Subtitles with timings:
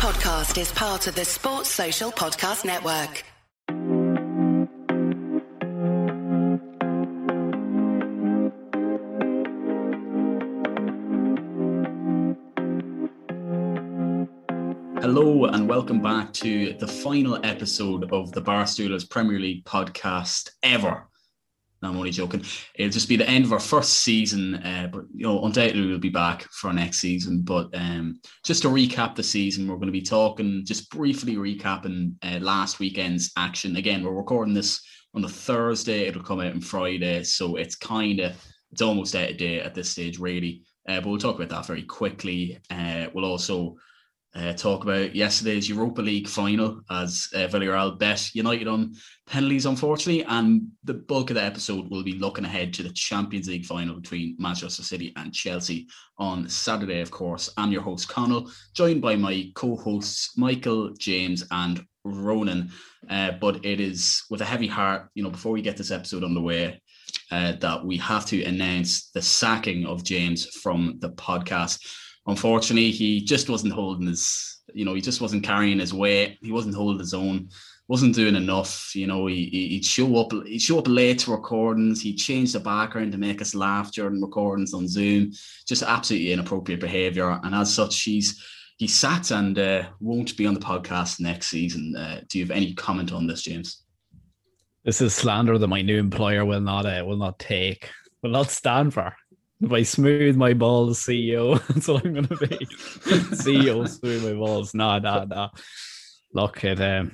[0.00, 3.22] podcast is part of the Sports Social Podcast Network.
[15.02, 21.09] Hello and welcome back to the final episode of the Barstoolers Premier League podcast ever.
[21.82, 22.44] No, I'm only joking.
[22.74, 25.98] It'll just be the end of our first season, uh, but you know, undoubtedly we'll
[25.98, 27.40] be back for next season.
[27.42, 32.14] But um, just to recap the season, we're going to be talking, just briefly recapping
[32.22, 33.76] uh, last weekend's action.
[33.76, 34.82] Again, we're recording this
[35.14, 36.06] on the Thursday.
[36.06, 38.36] It'll come out on Friday, so it's kind of
[38.72, 40.62] it's almost out of date at this stage, really.
[40.88, 42.58] Uh, but we'll talk about that very quickly.
[42.70, 43.76] Uh, we'll also
[44.34, 48.94] uh, talk about yesterday's Europa League final as uh, Villarreal bet United on
[49.26, 50.24] penalties, unfortunately.
[50.24, 53.96] And the bulk of the episode will be looking ahead to the Champions League final
[53.96, 55.88] between Manchester City and Chelsea
[56.18, 57.50] on Saturday, of course.
[57.56, 62.70] I'm your host, Connell, joined by my co hosts, Michael, James, and Ronan.
[63.08, 66.22] Uh, but it is with a heavy heart, you know, before we get this episode
[66.22, 66.80] underway,
[67.32, 71.80] uh, that we have to announce the sacking of James from the podcast
[72.26, 76.38] unfortunately, he just wasn't holding his, you know, he just wasn't carrying his weight.
[76.42, 77.48] He wasn't holding his own,
[77.88, 78.94] wasn't doing enough.
[78.94, 82.00] You know, he, he'd show up, he'd show up late to recordings.
[82.00, 85.32] He'd change the background to make us laugh during recordings on Zoom.
[85.66, 87.40] Just absolutely inappropriate behavior.
[87.42, 88.42] And as such, he's,
[88.76, 91.94] he sat and uh, won't be on the podcast next season.
[91.96, 93.82] Uh, do you have any comment on this, James?
[94.84, 97.90] This is slander that my new employer will not uh, will not take,
[98.22, 99.14] will not stand for.
[99.62, 102.46] If I smooth my balls, CEO, that's what I'm going to be.
[103.36, 104.74] CEO, smooth my balls.
[104.74, 105.50] Nah, nah, nah.
[106.32, 107.12] Look, it, um,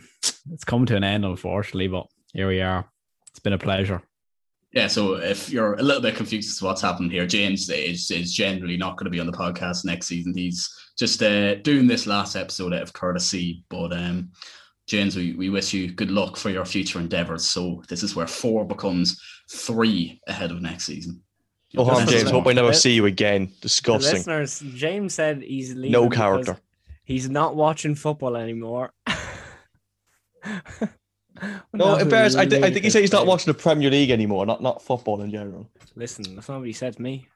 [0.53, 2.89] it's come to an end, unfortunately, but here we are.
[3.31, 4.03] It's been a pleasure.
[4.73, 8.11] Yeah, so if you're a little bit confused as to what's happened here, James is,
[8.11, 10.35] is generally not going to be on the podcast next season.
[10.37, 13.65] He's just uh, doing this last episode out of courtesy.
[13.71, 14.31] But um,
[14.87, 17.45] James, we, we wish you good luck for your future endeavours.
[17.47, 21.23] So this is where four becomes three ahead of next season.
[21.77, 22.31] Oh, harm, James.
[22.31, 23.51] Hope I never see you again.
[23.61, 24.11] Disgusting.
[24.11, 26.59] The listeners, James said he's leaving no character.
[27.05, 28.93] He's not watching football anymore.
[31.73, 32.37] no, embarrassed.
[32.37, 34.83] I, th- I think he said he's not watching the Premier League anymore, not not
[34.83, 35.71] football in general.
[35.95, 37.29] Listen, that's not what he said to me.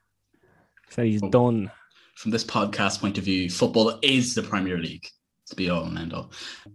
[0.89, 1.31] He said he's oh.
[1.31, 1.71] done.
[2.17, 5.07] From this podcast point of view, football is the Premier League.
[5.47, 6.31] To be all and end all.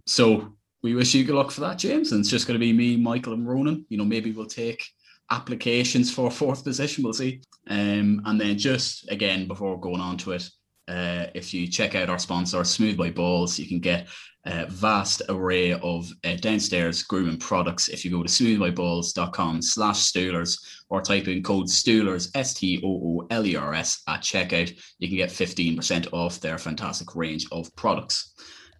[0.05, 0.53] So
[0.83, 2.11] we wish you good luck for that, James.
[2.11, 3.85] And it's just going to be me, Michael, and Ronan.
[3.89, 4.85] You know, maybe we'll take
[5.31, 7.03] applications for fourth position.
[7.03, 7.41] We'll see.
[7.67, 10.49] Um, and then just again before going on to it,
[10.87, 14.07] uh, if you check out our sponsor, Smooth by Balls, you can get
[14.45, 17.87] a vast array of uh, downstairs grooming products.
[17.87, 20.59] If you go to smoothbyballs.com slash Stoolers
[20.89, 27.15] or type in code Stoolers, S-T-O-O-L-E-R-S at checkout, you can get 15% off their fantastic
[27.15, 28.33] range of products.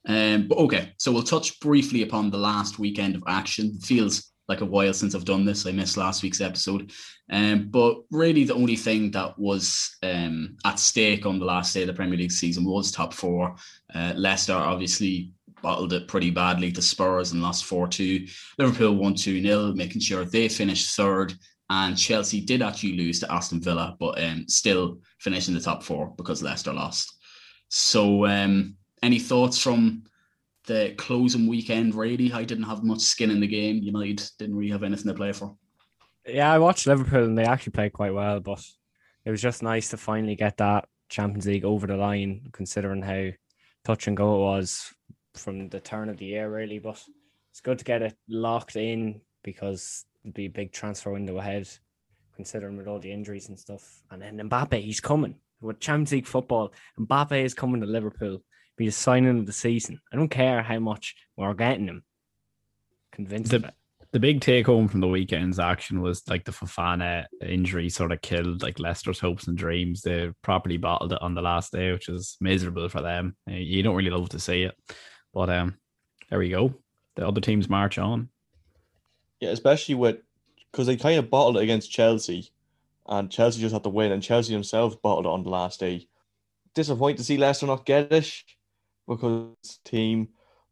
[0.07, 3.79] Um, but okay, so we'll touch briefly upon the last weekend of action.
[3.79, 5.65] Feels like a while since I've done this.
[5.65, 6.91] I missed last week's episode.
[7.31, 11.81] Um, but really, the only thing that was um, at stake on the last day
[11.81, 13.55] of the Premier League season was top four.
[13.93, 18.27] Uh, Leicester obviously bottled it pretty badly to Spurs and lost 4 2.
[18.59, 21.33] Liverpool won 2 0, making sure they finished third.
[21.71, 26.13] And Chelsea did actually lose to Aston Villa, but um, still finishing the top four
[26.17, 27.17] because Leicester lost.
[27.69, 30.03] So, um, any thoughts from
[30.65, 32.31] the closing weekend, really.
[32.31, 33.77] I didn't have much skin in the game.
[33.81, 35.55] United didn't really have anything to play for.
[36.27, 38.63] Yeah, I watched Liverpool and they actually played quite well, but
[39.25, 43.29] it was just nice to finally get that Champions League over the line, considering how
[43.83, 44.93] touch and go it was
[45.35, 46.79] from the turn of the year, really.
[46.79, 47.01] But
[47.51, 51.69] it's good to get it locked in because it'd be a big transfer window ahead,
[52.35, 54.01] considering with all the injuries and stuff.
[54.09, 56.73] And then Mbappe, he's coming with Champions League football.
[56.99, 58.41] Mbappe is coming to Liverpool
[58.77, 59.99] be the signing of the season.
[60.11, 62.03] I don't care how much we're getting him.
[63.11, 63.73] Convinced the, of it.
[64.11, 68.21] The big take home from the weekend's action was like the Fofana injury sort of
[68.21, 70.01] killed like Leicester's hopes and dreams.
[70.01, 73.35] They properly bottled it on the last day, which is miserable for them.
[73.47, 74.75] You don't really love to see it,
[75.33, 75.75] but um,
[76.29, 76.73] there we go.
[77.15, 78.29] The other teams march on.
[79.39, 80.17] Yeah, especially with
[80.71, 82.51] because they kind of bottled it against Chelsea,
[83.07, 86.07] and Chelsea just had to win, and Chelsea themselves bottled it on the last day.
[86.73, 88.33] Disappointed to see Leicester not get it
[89.07, 90.29] because team,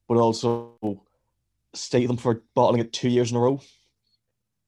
[0.07, 1.01] but also
[1.73, 3.61] state them for bottling it two years in a row.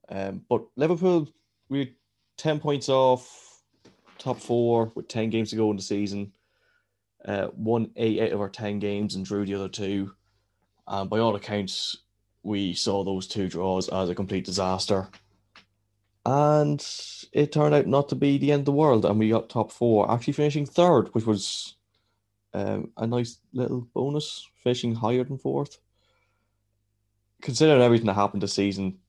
[0.10, 1.30] Um, but Liverpool,
[1.70, 1.90] we're
[2.38, 3.62] 10 points off
[4.18, 6.32] top four with 10 games to go in the season.
[7.24, 10.12] Uh, won eight out of our 10 games and drew the other two.
[10.88, 11.98] And by all accounts,
[12.44, 15.08] we saw those two draws as a complete disaster.
[16.26, 16.86] And
[17.34, 19.72] it turned out not to be the end of the world, and we got top
[19.72, 21.76] four, actually finishing third, which was
[22.56, 25.78] um, a nice little bonus, finishing higher than fourth.
[27.42, 29.00] Considering everything that happened this season,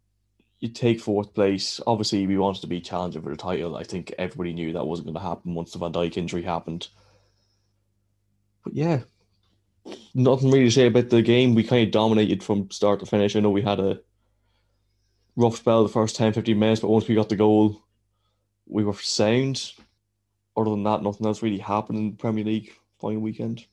[0.58, 1.80] you take fourth place.
[1.86, 3.76] Obviously, we wanted to be challenging for the title.
[3.76, 6.88] I think everybody knew that wasn't going to happen once the Van Dijk injury happened.
[8.64, 9.02] But yeah,
[10.12, 11.54] nothing really to say about the game.
[11.54, 13.36] We kind of dominated from start to finish.
[13.36, 14.00] I know we had a
[15.36, 17.80] rough spell the first 10, 15 minutes, but once we got the goal,
[18.66, 19.72] we were sound.
[20.56, 23.66] Other than that, nothing else really happened in the Premier League final weekend.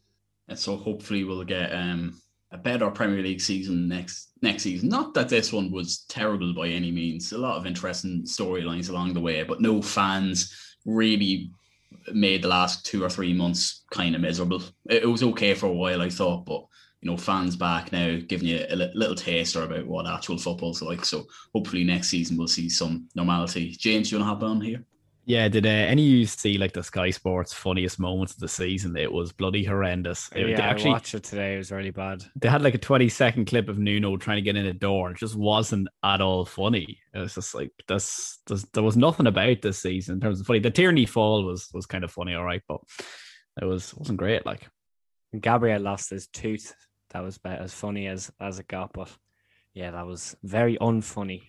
[0.48, 2.22] And so hopefully we'll get um,
[2.52, 4.90] a better Premier League season next next season.
[4.90, 7.32] Not that this one was terrible by any means.
[7.32, 11.52] A lot of interesting storylines along the way, but no fans really
[12.12, 14.62] made the last two or three months kind of miserable.
[14.90, 16.66] It, it was okay for a while, I thought, but
[17.02, 21.04] you know, fans back now giving you a little taster about what actual football's like.
[21.04, 23.72] So hopefully next season we'll see some normality.
[23.72, 24.86] James, you want to hop on here?
[25.26, 28.48] Yeah, did uh, any of you see like the Sky Sports funniest moments of the
[28.48, 28.98] season?
[28.98, 30.30] It was bloody horrendous.
[30.36, 31.56] It, yeah, actually, I watched it today.
[31.56, 32.26] It was really bad.
[32.36, 35.12] They had like a 20 second clip of Nuno trying to get in a door.
[35.12, 37.00] It just wasn't at all funny.
[37.14, 40.46] It was just like this, this there was nothing about this season in terms of
[40.46, 40.60] funny.
[40.60, 42.82] The Tierney fall was was kind of funny, all right, but
[43.62, 44.46] it was wasn't great.
[44.46, 44.68] Like
[45.40, 46.74] Gabriel lost his tooth.
[47.12, 49.10] That was about as funny as as it got, but
[49.74, 51.44] yeah, that was very unfunny.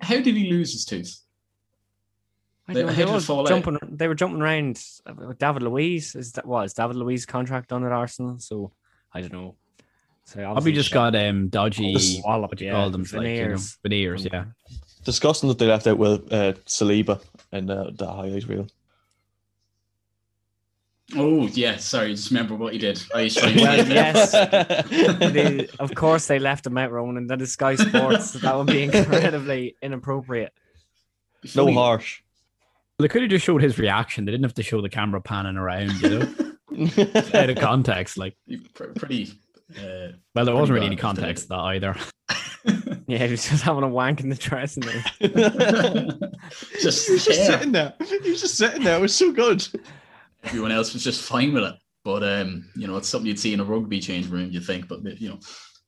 [0.00, 1.14] How did he lose his tooth?
[2.68, 4.80] I don't know, they, were jumping, they were jumping around.
[5.38, 8.72] David Luiz is that was David Luiz contract on at Arsenal, so
[9.12, 9.56] I don't know.
[10.24, 12.22] So probably just got um dodgy.
[12.24, 13.04] Wallop, what do you yeah, call them?
[13.04, 13.78] Veneers.
[13.82, 14.44] Like, you know, veneers, yeah.
[15.04, 17.20] Disgusting that they left out with uh, Saliba
[17.50, 18.68] and uh, the highlight reel.
[21.14, 22.14] Oh yeah, sorry.
[22.14, 23.02] Just remember what you did.
[23.14, 24.32] I well, yes,
[25.32, 27.26] they, of course they left him out, Ronan.
[27.26, 28.32] That is Sky Sports.
[28.32, 30.52] that would be incredibly inappropriate.
[31.54, 32.22] No harsh.
[33.02, 34.24] They could have just showed his reaction.
[34.24, 36.90] They didn't have to show the camera panning around, you know,
[37.34, 38.16] out of context.
[38.16, 38.36] Like
[38.74, 39.32] pretty.
[39.76, 41.96] Uh, well, there wasn't really any context that either.
[43.06, 45.02] yeah, he was just having a wank in the dressing room.
[46.80, 47.94] just, he was just sitting there.
[48.06, 48.98] He was just sitting there.
[48.98, 49.66] It was so good.
[50.44, 51.74] Everyone else was just fine with it.
[52.04, 54.88] But um, you know, it's something you'd see in a rugby change room, you think.
[54.88, 55.38] But you know,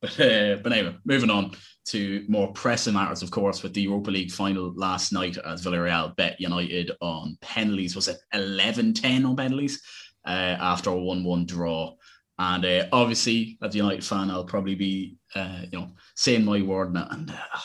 [0.05, 1.53] but uh, but anyway, moving on
[1.87, 6.15] to more pressing matters, of course, with the Europa League final last night as Villarreal
[6.17, 7.97] bet United on penalties.
[7.97, 9.83] Was it 11 10 on penalties
[10.27, 11.95] uh, after a 1 1 draw?
[12.39, 16.61] And uh, obviously, as a United fan, I'll probably be, uh, you know, saying my
[16.61, 17.07] word now.
[17.11, 17.59] And uh,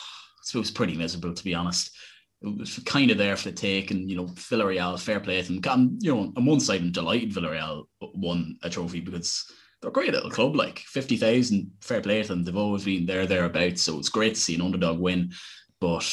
[0.54, 1.94] it was pretty miserable, to be honest.
[2.42, 5.52] It was kind of there for the take, and you know, Villarreal, fair play to
[5.52, 5.60] them.
[5.70, 9.44] I'm, you know, on one side, I'm delighted Villarreal won a trophy because
[9.80, 12.44] they're a great little club, like 50,000, fair play to them.
[12.44, 13.82] They've always been there, thereabouts.
[13.82, 15.32] So it's great to see an underdog win.
[15.80, 16.06] But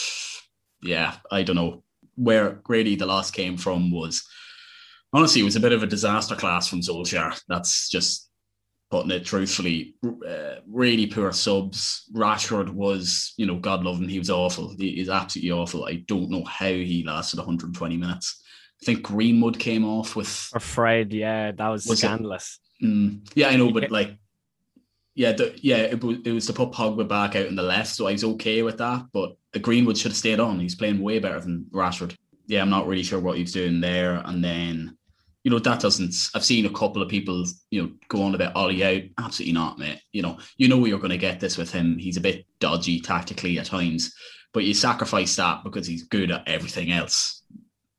[0.82, 1.84] yeah, I don't know
[2.16, 4.26] where really the loss came from was
[5.14, 7.40] honestly, it was a bit of a disaster class from Solskjaer.
[7.48, 8.30] That's just
[8.90, 9.96] putting it truthfully.
[10.06, 12.10] Uh, really poor subs.
[12.16, 14.74] Rashford was, you know, God love him, he was awful.
[14.78, 15.86] He is absolutely awful.
[15.86, 18.44] I don't know how he lasted 120 minutes.
[18.82, 20.50] I think Greenwood came off with.
[20.54, 22.60] Afraid, yeah, that was, was scandalous.
[22.82, 24.18] Mm, yeah, I know, but like,
[25.16, 27.90] yeah, the, yeah, it was it was to put Pogba back out in the left,
[27.90, 29.06] so I was okay with that.
[29.12, 30.60] But the Greenwood should have stayed on.
[30.60, 32.16] He's playing way better than Rashford.
[32.46, 34.22] Yeah, I'm not really sure what he's doing there.
[34.26, 34.96] And then,
[35.44, 36.14] you know, that doesn't.
[36.36, 39.02] I've seen a couple of people, you know, go on about Ole out.
[39.18, 40.00] Absolutely not, mate.
[40.12, 41.98] You know, you know you're going to get this with him.
[41.98, 44.14] He's a bit dodgy tactically at times,
[44.54, 47.42] but you sacrifice that because he's good at everything else.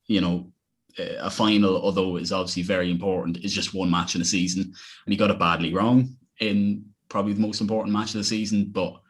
[0.06, 0.52] You know,
[0.99, 5.12] a final, although is obviously very important, is just one match in a season, and
[5.12, 8.67] he got it badly wrong in probably the most important match of the season.
[8.71, 9.00] But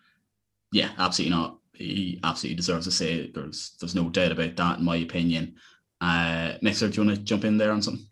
[0.72, 1.58] yeah, absolutely not.
[1.72, 5.54] He absolutely deserves to say there's there's no doubt about that, in my opinion.
[6.00, 8.06] Uh, Mixer, do you want to jump in there on something?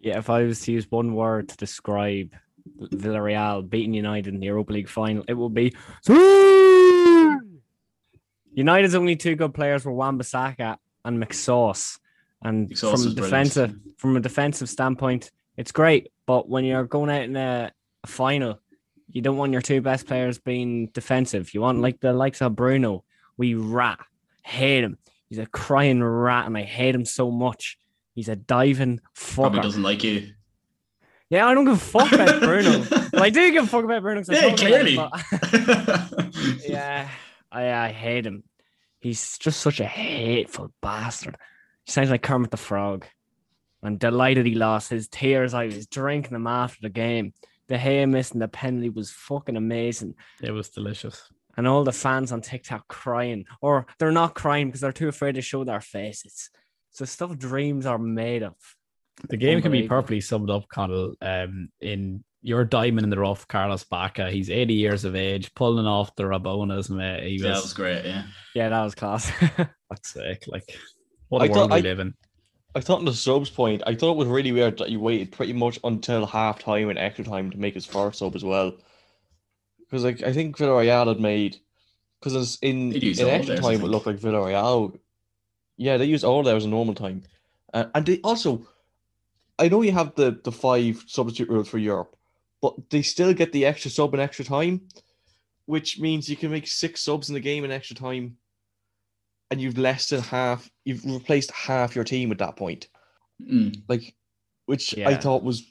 [0.00, 2.32] Yeah, if I was to use one word to describe
[2.80, 5.74] Villarreal beating United in the Europa League final, it would be
[8.52, 11.98] United's only two good players were Wan-Bissaka and McSauce.
[12.42, 16.12] And from a defensive from a defensive standpoint, it's great.
[16.26, 17.72] But when you're going out in a,
[18.04, 18.60] a, final,
[19.10, 21.54] you don't want your two best players being defensive.
[21.54, 23.04] You want like the likes of Bruno.
[23.36, 24.00] We rat,
[24.42, 24.98] hate him.
[25.28, 27.78] He's a crying rat, and I hate him so much.
[28.14, 29.34] He's a diving fucker.
[29.34, 30.32] Probably doesn't like you.
[31.28, 32.84] Yeah, I don't give a fuck about Bruno.
[33.12, 34.22] well, I do give a fuck about Bruno.
[34.28, 34.96] Yeah, clearly.
[36.68, 37.08] Yeah,
[37.50, 38.44] I, I hate him.
[39.00, 41.36] He's just such a hateful bastard.
[41.86, 43.06] He sounds like Kermit the Frog.
[43.82, 45.54] I'm delighted he lost his tears.
[45.54, 47.32] I was drinking them after the game.
[47.68, 50.14] The hair missing the penalty was fucking amazing.
[50.42, 51.30] It was delicious.
[51.56, 55.36] And all the fans on TikTok crying, or they're not crying because they're too afraid
[55.36, 56.50] to show their faces.
[56.90, 58.54] So stuff dreams are made of.
[59.28, 63.48] The game can be perfectly summed up, Connell, um, in your diamond in the rough,
[63.48, 64.30] Carlos Bacca.
[64.30, 67.24] He's 80 years of age, pulling off the Rabonas, mate.
[67.24, 68.04] He Yeah, that was, was great.
[68.04, 68.24] Yeah.
[68.54, 69.30] Yeah, that was class.
[69.88, 70.64] fuck's sake, like,
[71.28, 72.14] what a I thought we I- live in.
[72.74, 75.32] I thought on the subs point, I thought it was really weird that you waited
[75.32, 78.74] pretty much until half time and extra time to make his first sub as well.
[79.80, 81.56] Because like I think Villarreal had made
[82.20, 84.98] because in, They'd in extra time it looked like Villarreal.
[85.78, 87.22] Yeah, they used all theirs in normal time,
[87.72, 88.66] uh, and they also.
[89.58, 92.14] I know you have the the five substitute rules for Europe,
[92.60, 94.82] but they still get the extra sub in extra time,
[95.64, 98.36] which means you can make six subs in the game in extra time,
[99.50, 100.68] and you've less than half.
[100.84, 102.88] You've replaced half your team at that point
[103.42, 103.82] Mm.
[103.86, 104.14] like
[104.64, 105.70] which I thought was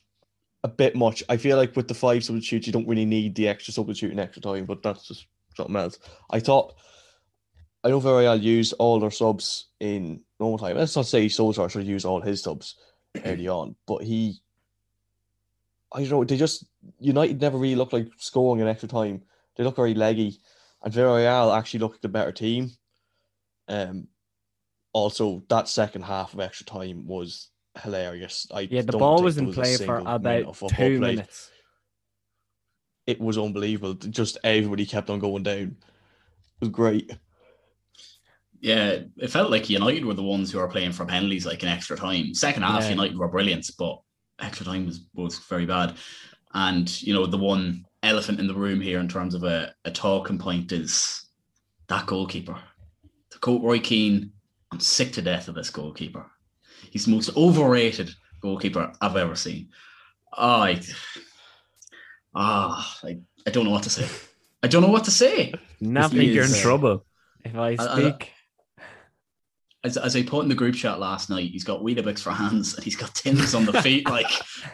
[0.63, 1.23] a bit much.
[1.29, 4.19] I feel like with the five substitutes, you don't really need the extra substitute in
[4.19, 5.97] extra time, but that's just something else.
[6.29, 6.75] I thought
[7.83, 10.77] I know Villarreal used all their subs in normal time.
[10.77, 12.75] Let's not say Solskjaer should use all his subs
[13.25, 14.39] early on, but he
[15.91, 16.65] I don't know, they just
[16.99, 19.23] United never really looked like scoring in extra time.
[19.55, 20.39] They look very leggy.
[20.83, 22.71] And Villarreal actually looked like the better team.
[23.67, 24.07] Um
[24.93, 27.49] also that second half of extra time was
[27.81, 28.47] hilarious.
[28.53, 30.99] I yeah, the don't ball was in a play for single minute about two played.
[31.01, 31.51] minutes.
[33.05, 33.93] It was unbelievable.
[33.93, 35.75] Just everybody kept on going down.
[35.77, 37.11] It was great.
[38.61, 41.69] Yeah, it felt like United were the ones who were playing for penalties like in
[41.69, 42.33] extra time.
[42.33, 42.91] Second half, Yeah.
[42.91, 43.99] United were brilliant, but
[44.39, 45.95] extra time was, was very bad.
[46.53, 49.91] And you know, the one elephant in the room here in terms of a, a
[49.91, 51.25] talking point is
[51.89, 52.57] that goalkeeper.
[53.45, 54.31] Quote Roy Keane,
[54.71, 56.25] I'm sick to death of this goalkeeper.
[56.89, 58.09] He's the most overrated
[58.41, 59.69] goalkeeper I've ever seen.
[60.33, 60.81] I,
[62.33, 64.07] ah, I, I don't know what to say.
[64.63, 65.53] I don't know what to say.
[65.53, 66.23] I Nothing.
[66.23, 67.05] you're in trouble.
[67.43, 68.31] If I I- I- speak,
[69.83, 72.73] as, as I put in the group chat last night, he's got Weetabix for hands
[72.73, 74.09] and he's got Timbers on the feet.
[74.09, 74.25] Like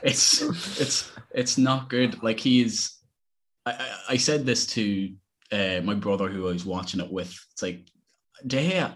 [0.01, 0.41] it's
[0.79, 2.23] it's it's not good.
[2.23, 2.93] Like he is.
[3.65, 5.13] I, I, I said this to
[5.51, 7.37] uh, my brother who I was watching it with.
[7.51, 7.90] It's like
[8.45, 8.93] De Gea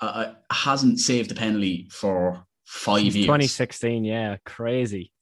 [0.00, 5.12] uh, uh, hasn't saved a penalty for five since years, 2016, yeah, crazy.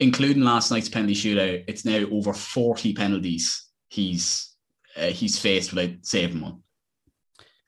[0.00, 1.64] including last night's penalty shootout.
[1.68, 4.54] It's now over forty penalties he's
[4.96, 6.62] uh, he's faced without saving one.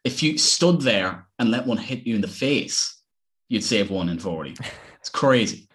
[0.05, 3.03] If you stood there and let one hit you in the face,
[3.49, 4.57] you'd save one in 40.
[5.01, 5.68] It's crazy.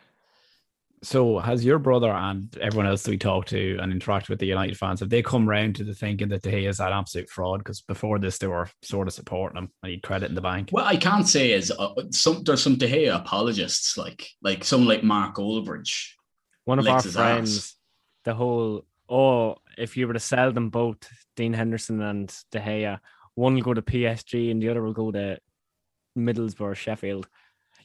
[1.03, 4.45] So, has your brother and everyone else that we talk to and interact with the
[4.45, 7.29] United fans, have they come round to the thinking that De Gea is an absolute
[7.29, 7.59] fraud?
[7.59, 10.69] Because before this, they were sort of supporting him and he'd credit in the bank.
[10.71, 14.87] What I can't say is uh, some there's some De Gea apologists like like someone
[14.87, 16.11] like Mark Goldbridge.
[16.63, 17.75] One of our friends, arse.
[18.23, 20.97] the whole oh, if you were to sell them both,
[21.35, 22.99] Dean Henderson and De Gea,
[23.35, 25.37] one will go to PSG and the other will go to
[26.17, 27.27] Middlesbrough, Sheffield.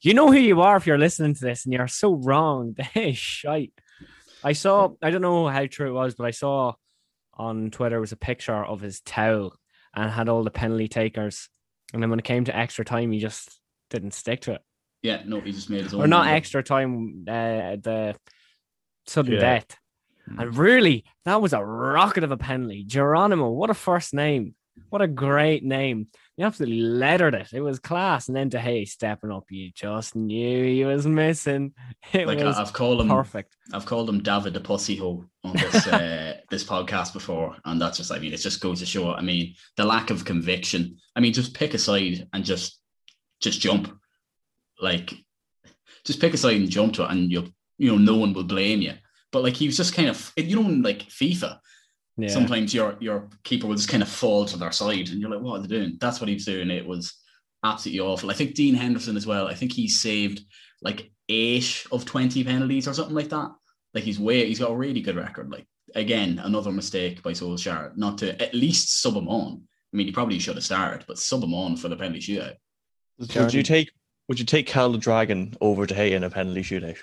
[0.02, 2.72] You know who you are if you're listening to this, and you're so wrong.
[2.76, 3.72] De Gea shite.
[4.44, 6.74] I saw, I don't know how true it was, but I saw
[7.34, 9.56] on Twitter was a picture of his towel
[9.94, 11.48] and had all the penalty takers.
[11.92, 13.48] And then when it came to extra time, he just
[13.90, 14.60] didn't stick to it.
[15.02, 16.02] Yeah, no, he just made his own.
[16.02, 16.34] Or not number.
[16.36, 18.14] extra time, uh, the
[19.06, 19.40] sudden Yeah.
[19.40, 19.76] death.
[20.26, 22.84] And really, that was a rocket of a penalty.
[22.84, 24.54] Geronimo, what a first name.
[24.90, 26.08] What a great name.
[26.38, 27.48] He absolutely lettered it.
[27.52, 28.28] It was class.
[28.28, 29.46] And then De Gea stepping up.
[29.50, 31.74] You just knew he was missing.
[32.12, 33.56] It Like was I've called him, perfect.
[33.72, 37.96] I've called him David the Pussy Hole on this uh, this podcast before, and that's
[37.96, 39.12] just, I mean, it just goes to show.
[39.12, 40.98] I mean, the lack of conviction.
[41.16, 42.78] I mean, just pick a side and just
[43.40, 43.92] just jump,
[44.80, 45.12] like,
[46.04, 48.44] just pick a side and jump to it, and you'll you know no one will
[48.44, 48.92] blame you.
[49.32, 51.58] But like he was just kind of, you know like FIFA,
[52.18, 52.28] Yeah.
[52.28, 55.40] sometimes your your keeper will just kind of fall to their side, and you're like,
[55.40, 55.96] what are they doing?
[56.00, 56.70] That's what he was doing.
[56.70, 57.14] It was
[57.64, 58.30] absolutely awful.
[58.30, 59.46] I think Dean Henderson as well.
[59.46, 60.40] I think he saved
[60.82, 63.50] like eight of twenty penalties or something like that.
[63.94, 65.50] Like he's way, he's got a really good record.
[65.50, 69.62] Like again, another mistake by Solskjaer not to at least sub him on.
[69.92, 72.54] I mean, he probably should have started, but sub him on for the penalty shootout.
[73.18, 73.90] Would you take
[74.28, 76.98] would you take Cal the Dragon over De Gea in a penalty shootout?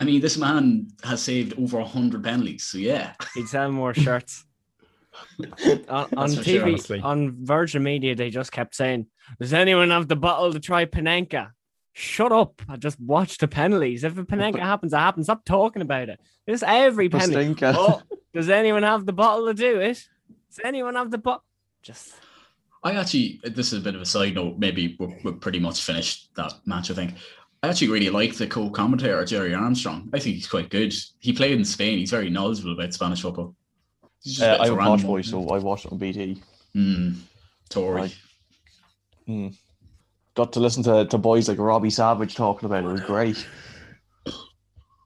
[0.00, 2.64] I mean, this man has saved over hundred penalties.
[2.64, 4.44] So yeah, He'd sell more shirts.
[5.88, 7.00] on on for sure, TV, honestly.
[7.00, 9.06] on Virgin Media, they just kept saying,
[9.40, 11.50] Does anyone have the bottle to try Panenka?
[11.92, 12.60] Shut up.
[12.68, 14.04] I just watch the penalties.
[14.04, 15.26] If a Panenka happens, it happens.
[15.26, 16.20] Stop talking about it.
[16.46, 17.56] It's every penalty.
[17.62, 18.02] Oh,
[18.34, 20.06] does anyone have the bottle to do it?
[20.50, 21.44] Does anyone have the bottle?
[21.82, 22.14] Just
[22.82, 24.58] I actually, this is a bit of a side note.
[24.58, 26.90] Maybe we're, we're pretty much finished that match.
[26.90, 27.14] I think.
[27.62, 30.08] I actually really like the co-commentator Gerry Armstrong.
[30.12, 30.94] I think he's quite good.
[31.18, 31.98] He played in Spain.
[31.98, 33.56] He's very knowledgeable about Spanish football.
[34.26, 36.42] He's just Uh, I'm a random posh boy, so I watched it on BT.
[36.72, 37.12] Hmm.
[37.68, 37.94] Tory.
[37.94, 38.16] Right.
[39.26, 39.48] Hmm.
[40.34, 42.88] Got to listen to, to boys like Robbie Savage talking about it.
[42.88, 43.46] It was great.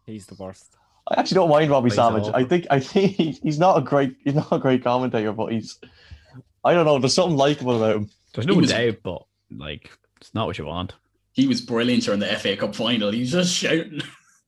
[0.07, 0.75] He's the worst.
[1.09, 2.25] I actually don't mind Robbie He's Savage.
[2.35, 5.79] I think I think he's not a great he's not a great commentator, but he's
[6.65, 6.99] I don't know.
[6.99, 8.11] There's something likable about him.
[8.35, 10.95] There's no was- doubt, but like it's not what you want.
[11.33, 13.13] He was brilliant during the FA Cup final.
[13.13, 14.01] He was just shouting.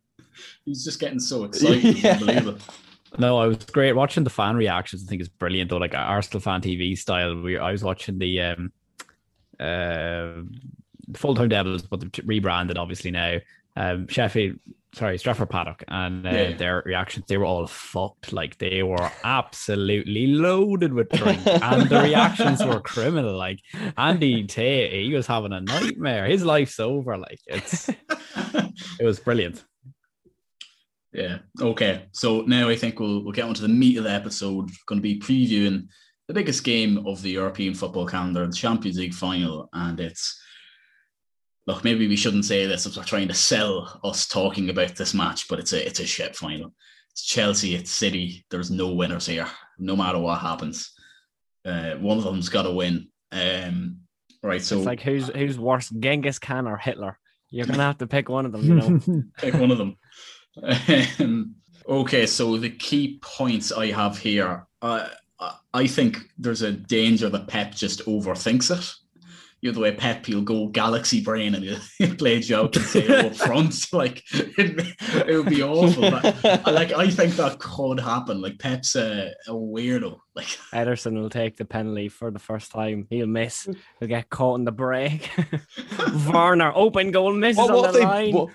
[0.64, 1.98] He's just getting so excited.
[1.98, 2.12] Yeah.
[2.14, 2.58] Unbelievable.
[3.18, 5.04] No, I was great watching the fan reactions.
[5.04, 7.40] I think it's brilliant though, like Arsenal fan TV style.
[7.40, 8.72] We I was watching the um
[9.60, 10.42] uh
[11.14, 13.38] full time Devils, but they've rebranded obviously now.
[13.76, 14.56] Um Sheffield
[14.94, 16.56] sorry, Stretford Paddock and uh, Yeah.
[16.56, 18.32] their reactions, they were all fucked.
[18.32, 23.36] Like they were absolutely loaded with drink, and the reactions were criminal.
[23.36, 23.60] Like
[23.96, 26.26] Andy Tate, he was having a nightmare.
[26.26, 27.16] His life's over.
[27.16, 27.88] Like it's
[29.00, 29.64] it was brilliant.
[31.12, 31.38] Yeah.
[31.60, 32.06] Okay.
[32.12, 34.70] So now I think we'll we'll get on to the meat of the episode.
[34.86, 35.88] Going to be previewing
[36.28, 40.40] the biggest game of the European football calendar, the Champions League final, and it's
[41.66, 41.84] look.
[41.84, 45.48] Maybe we shouldn't say this if we're trying to sell us talking about this match,
[45.48, 46.72] but it's a it's a shit final.
[47.10, 47.74] It's Chelsea.
[47.74, 48.46] It's City.
[48.50, 50.92] There's no winners here, no matter what happens.
[51.64, 53.08] Uh, one of them's got to win.
[53.30, 53.98] Um,
[54.42, 54.62] right.
[54.62, 57.18] So it's like who's who's worse, Genghis Khan or Hitler?
[57.50, 58.62] You're gonna have to pick one of them.
[58.62, 59.22] You know.
[59.36, 59.98] pick one of them.
[61.20, 61.54] Um,
[61.88, 65.08] okay, so the key points I have here, uh,
[65.74, 68.92] I- think there's a danger that Pep just overthinks it.
[69.60, 72.84] You know, the way Pep, he'll go galaxy brain and he'll, play a joke and
[72.84, 73.74] say it up front.
[73.92, 74.94] Like, it,
[75.28, 76.10] it would be awful.
[76.10, 78.40] But, like, I think that could happen.
[78.42, 80.18] Like, Pep's a, a weirdo.
[80.34, 83.06] Like, Ederson will take the penalty for the first time.
[83.08, 83.68] He'll miss.
[84.00, 85.30] He'll get caught in the break.
[86.28, 88.32] Werner, open goal misses What, on the they, line.
[88.34, 88.50] what,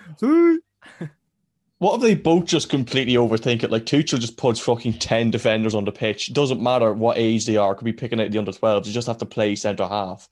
[1.78, 3.70] what if they both just completely overthink it?
[3.70, 6.32] Like Tuchel just puts fucking ten defenders on the pitch.
[6.32, 7.74] Doesn't matter what age they are.
[7.74, 8.86] Could be picking out the under 12s.
[8.86, 10.28] You just have to play centre half.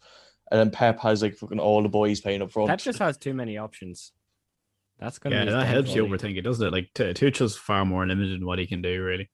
[0.51, 2.69] And then Pep has like fucking all the boys playing up front.
[2.69, 4.13] Pep just has too many options.
[4.99, 6.73] That's gonna Yeah, be that helps you overthink it, doesn't it?
[6.73, 9.29] Like T- Tuchel's far more limited in what he can do, really.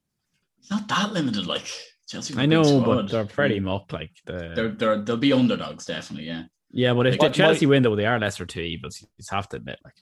[0.58, 1.46] it's not that limited.
[1.46, 1.66] Like,
[2.08, 2.34] Chelsea.
[2.34, 5.32] have a I big know, but they're pretty much like the They're, they're, they'll be
[5.32, 6.26] underdogs, definitely.
[6.26, 6.44] Yeah.
[6.72, 6.92] yeah.
[6.94, 9.00] But if Like, the Chelsea win, though, they are lesser two evils.
[9.00, 9.94] You just have to admit, like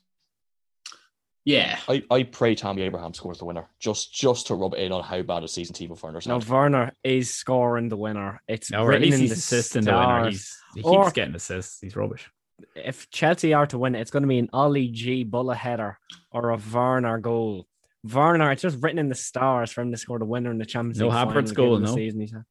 [1.45, 1.79] Yeah.
[1.89, 3.67] I, I pray Tammy Abraham scores the winner.
[3.79, 6.49] Just just to rub it in on how bad a season Timo Werner's No, had.
[6.49, 8.43] Werner is scoring the winner.
[8.47, 10.03] It's no, or at written least in he's the assisting the winner.
[10.03, 10.35] stars.
[10.35, 11.81] He's, he Or- keeps getting assists.
[11.81, 12.31] He's rubbish.
[12.77, 15.99] If Chelsea are to win, it's going to be an Ollie G Bulla header
[16.31, 17.67] or a Werner goal.
[18.05, 20.67] Werner, it's just written in the stars for him to score the winner in the
[20.67, 21.15] Champions No League.
[21.17, 21.95] Havertz goal, given the no?
[21.97, 22.45] Season he's had.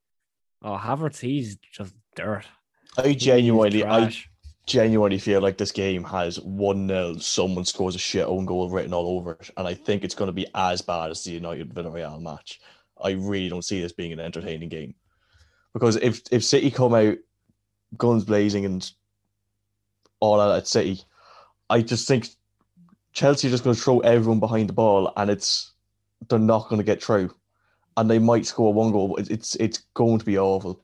[0.64, 2.46] Oh, Havertz, he's just dirt.
[2.98, 4.30] I genuinely I trash.
[4.70, 8.94] Genuinely feel like this game has one 0 Someone scores a shit own goal written
[8.94, 11.74] all over it, and I think it's going to be as bad as the United
[11.74, 12.62] Villarreal match.
[13.04, 14.94] I really don't see this being an entertaining game
[15.74, 17.18] because if if City come out
[17.98, 18.90] guns blazing and
[20.20, 21.02] all out at City,
[21.70, 22.28] I just think
[23.14, 25.74] Chelsea are just going to throw everyone behind the ball, and it's
[26.30, 27.34] they're not going to get through,
[27.98, 29.18] and they might score one goal.
[29.18, 30.84] It's it's going to be awful.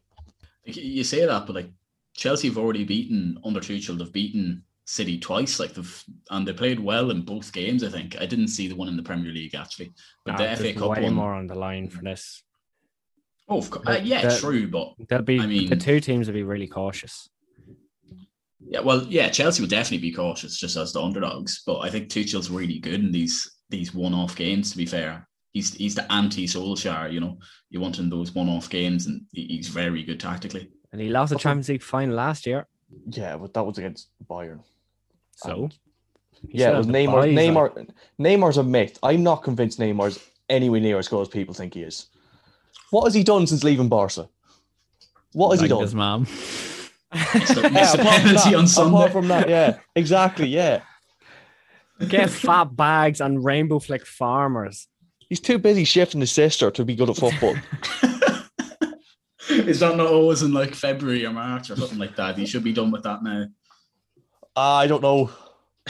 [0.64, 1.70] You say that, but like
[2.16, 3.98] Chelsea have already beaten under Tuchel.
[3.98, 7.84] They've beaten City twice, like they've and they played well in both games.
[7.84, 10.56] I think I didn't see the one in the Premier League actually, but Nah, the
[10.58, 11.14] FA Cup way one.
[11.16, 12.44] more on the line for this.
[13.50, 13.86] Oh, of course.
[13.88, 17.30] Uh, yeah, true, but They'll be I mean- the two teams will be really cautious.
[18.68, 21.64] yeah, well, yeah, Chelsea would definitely be cautious just as the underdogs.
[21.66, 24.72] But I think Tuchel's really good in these these one-off games.
[24.72, 27.12] To be fair, he's he's the anti-Solskjaer.
[27.12, 27.40] You know,
[27.72, 30.70] you want him those one-off games, and he's very good tactically.
[30.96, 32.68] And he lost the Champions League final last year.
[33.10, 34.62] Yeah, but that was against Bayern.
[35.36, 35.78] So And-
[36.48, 37.14] yeah, it was has the Neymar.
[37.18, 37.90] like- Neymar.
[38.18, 38.98] Neymar's a myth.
[39.04, 42.08] I'm not convinced Neymar's anywhere near as good as people think he is.
[42.92, 44.30] What has he done since leaving Barca?
[45.34, 45.82] What has he done?
[45.82, 46.28] his mom.
[47.46, 50.82] So, Yeah, apart, from that, apart from that, yeah, exactly, yeah.
[52.08, 54.88] Get fat bags and rainbow flick farmers.
[55.20, 57.56] He's too busy shifting his sister to be good at football.
[59.68, 62.38] Is that not always in like February or March or something like that?
[62.38, 63.46] He should be done with that now.
[64.56, 65.30] Ah, I don't know.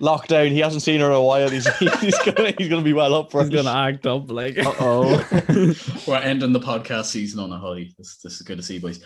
[0.00, 0.50] Lockdown.
[0.50, 1.48] He hasn't seen her in a while.
[1.48, 3.54] He's he's gonna he's gonna be well up for He's it.
[3.54, 4.56] gonna act up like.
[4.58, 5.24] oh.
[6.06, 7.88] We're ending the podcast season on a high.
[7.96, 9.00] This, this is good to see, boys.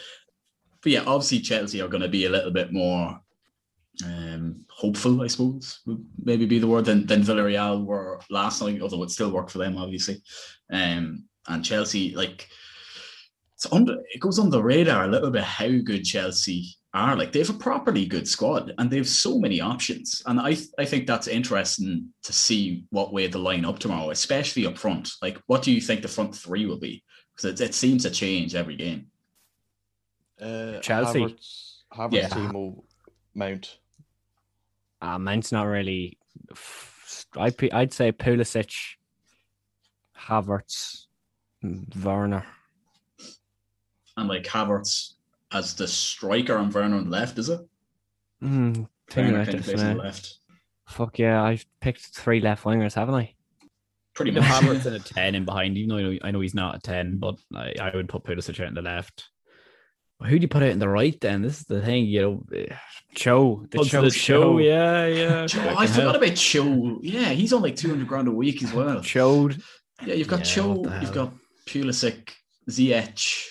[0.82, 3.20] But yeah, obviously Chelsea are going to be a little bit more
[4.04, 8.80] um, hopeful, I suppose, would maybe be the word than, than Villarreal were last night,
[8.80, 10.22] although it still worked for them, obviously.
[10.70, 12.48] Um, and Chelsea, like,
[13.56, 17.16] it's under, it goes on the radar a little bit how good Chelsea are.
[17.16, 20.22] Like, they have a properly good squad and they have so many options.
[20.26, 24.66] And I, I think that's interesting to see what way they line up tomorrow, especially
[24.66, 25.10] up front.
[25.22, 27.02] Like, what do you think the front three will be?
[27.34, 29.06] Because it, it seems to change every game.
[30.38, 31.20] Uh, Chelsea.
[31.20, 32.28] Havertz, Havertz Yeah.
[32.28, 32.84] Timo,
[33.34, 33.78] Mount.
[35.00, 36.18] Uh, Mount's not really
[36.50, 38.74] f- I'd I'd say Pulisic,
[40.18, 41.06] Havertz,
[41.62, 42.44] Werner.
[44.16, 45.14] And like Havertz
[45.52, 47.60] as the striker and Werner on the left, is it?
[48.42, 50.38] Mm, think Werner about kind of plays on the left.
[50.88, 53.34] Fuck yeah, I've picked three left wingers, haven't I?
[54.14, 54.48] Pretty The much.
[54.50, 56.78] Havertz in a 10 in behind, even though I know, I know he's not a
[56.80, 59.28] 10, but I, I would put Pulisic out in the left.
[60.18, 61.42] But who do you put out in the right then?
[61.42, 62.46] This is the thing, you know.
[63.14, 63.66] Cho.
[63.70, 64.58] The Puts Joe the show.
[64.58, 65.46] yeah, yeah.
[65.46, 66.22] Joe, Fucking I forgot hell.
[66.22, 66.98] about Cho.
[67.02, 69.02] Yeah, he's on like 200 grand a week as well.
[69.02, 69.60] Showed.
[70.04, 71.32] Yeah, you've got Yeah, Cho, you've got
[71.66, 72.30] Pulisic,
[72.70, 73.44] Ziyech.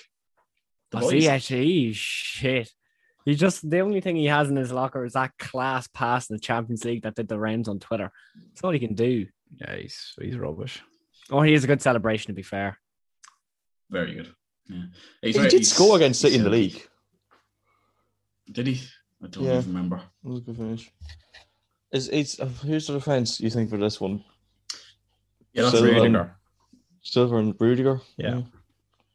[0.99, 1.95] The I boys.
[1.95, 2.71] shit.
[3.25, 6.36] He just the only thing he has in his locker is that class pass in
[6.36, 8.12] the Champions League that did the rounds on Twitter.
[8.49, 9.25] That's all he can do.
[9.60, 10.81] Yeah, he's, he's rubbish.
[11.31, 12.77] Oh, he is a good celebration to be fair.
[13.89, 14.36] Very good.
[14.67, 14.84] Yeah.
[15.21, 16.81] He's He very- did he's- score against City in the league.
[18.51, 18.81] Did he?
[19.23, 19.58] I don't Yeah.
[19.58, 19.97] even remember.
[20.23, 20.91] That was a good finish.
[21.91, 24.23] Is it's uh, who's the defense you think for this one?
[25.53, 25.93] Yeah, that's Silva.
[25.93, 26.36] Rudiger.
[27.01, 28.01] Silva and Rudiger.
[28.17, 28.36] Yeah.
[28.38, 28.41] Yeah,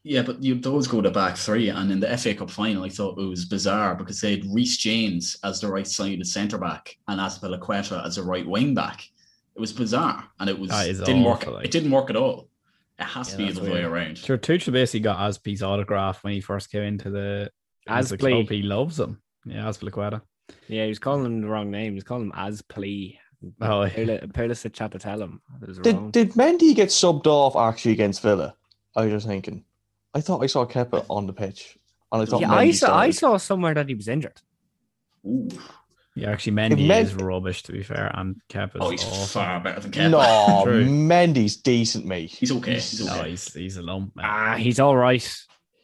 [0.04, 3.18] but you those go to back three, and in the FA Cup final, I thought
[3.18, 7.20] it was bizarre because they had Reece James as the right sided centre back and
[7.20, 9.02] Azpilicueta as a right wing back.
[9.54, 11.46] It was bizarre, and it was didn't work.
[11.46, 11.64] like.
[11.66, 12.48] It didn't work at all.
[12.98, 14.18] It has Yeah, to be that's the other way around.
[14.18, 17.50] Sure, Tuchel basically got Aspie's autograph when he first came into the,
[17.86, 18.48] into the club.
[18.48, 19.20] He loves him.
[19.44, 20.22] Yeah, Azpilicueta.
[20.68, 21.92] Yeah, he was calling him the wrong name.
[21.92, 23.18] He was calling him as plea.
[23.62, 25.40] Oh, Pulisic had to tell him.
[25.62, 26.10] It was Did wrong.
[26.10, 28.54] did Mendy get subbed off actually against Villa?
[28.94, 29.64] I was just thinking.
[30.14, 31.79] I thought I saw Kepa on the pitch,
[32.12, 33.12] and I thought yeah, I Mendy saw, I started.
[33.14, 34.40] saw somewhere that he was injured.
[35.27, 35.49] Ooh.
[36.16, 39.27] Yeah, actually, Mendy Men- is rubbish, to be fair, and Kepa's Oh, he's awful.
[39.27, 40.11] far better than Kepa.
[40.11, 40.85] No, True.
[40.85, 42.31] Mendy's decent, mate.
[42.31, 42.75] He's okay.
[42.75, 43.31] He's No, okay.
[43.31, 44.27] he's, he's a lump, man.
[44.29, 45.23] Ah, he's all right.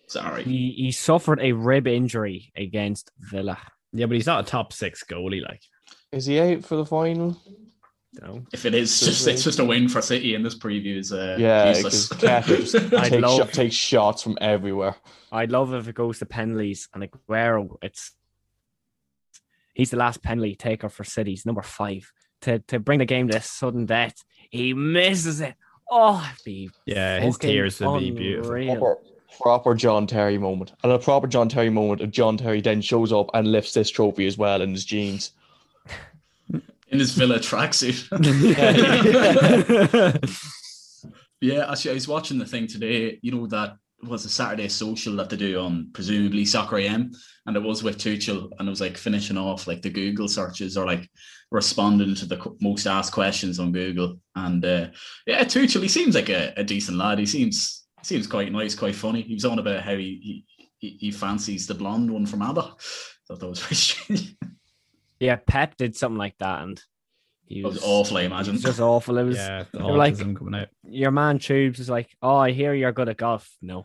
[0.08, 0.42] Sorry.
[0.44, 3.58] He he suffered a rib injury against Villa.
[3.92, 5.42] Yeah, but he's not a top six goalie.
[5.42, 5.62] Like,
[6.12, 7.36] Is he out for the final?
[8.22, 8.44] No.
[8.52, 11.36] If it is just it's just a win for City in this preview is uh,
[11.38, 12.08] Yeah, useless.
[12.08, 14.96] 'cause Kepa just I'd Take, love- shot, take shots from everywhere.
[15.32, 18.12] I'd love if it goes to penalties and Aguero, it's
[19.74, 22.10] he's the last penalty taker for City's number five
[22.42, 24.24] to to bring the game to sudden death.
[24.50, 25.54] He misses it.
[25.90, 28.50] Oh, it'd be yeah, his tears would be beautiful.
[28.76, 28.96] Proper,
[29.42, 30.72] proper John Terry moment.
[30.82, 33.90] And a proper John Terry moment if John Terry then shows up and lifts this
[33.90, 35.32] trophy as well in his jeans.
[36.88, 38.08] In his Villa tracksuit.
[41.40, 43.18] Yeah, actually, I was watching the thing today.
[43.22, 47.10] You know that was a Saturday social that they do on presumably Soccer AM,
[47.46, 50.76] and it was with Tuchel, and it was like finishing off like the Google searches
[50.76, 51.10] or like
[51.50, 54.18] responding to the most asked questions on Google.
[54.34, 54.88] And uh,
[55.26, 57.18] yeah, Tuchel, he seems like a, a decent lad.
[57.18, 59.22] He seems seems quite nice, quite funny.
[59.22, 60.44] He was on about how he
[60.78, 62.74] he, he fancies the blonde one from ABBA.
[63.28, 64.36] Thought that was very strange.
[65.20, 66.80] Yeah, Pep did something like that, and
[67.46, 68.54] he That was, was awful, I It imagine.
[68.54, 69.18] was just awful.
[69.18, 70.68] It was yeah, the they were like- coming out.
[70.84, 73.84] your man Tubes is like, "Oh, I hear you're good at golf." No.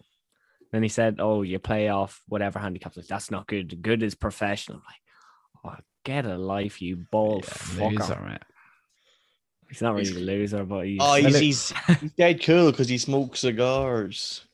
[0.71, 3.81] Then he said, "Oh, you play off whatever handicaps." Like that's not good.
[3.81, 4.77] Good is professional.
[4.77, 4.83] I'm
[5.73, 7.99] like, oh, get a life, you bald Yeah, fucker.
[7.99, 8.39] loser, man.
[9.69, 10.99] He's not really a loser, but he's.
[11.01, 14.45] Oh, he's, he's, he's dead cool because he smokes cigars.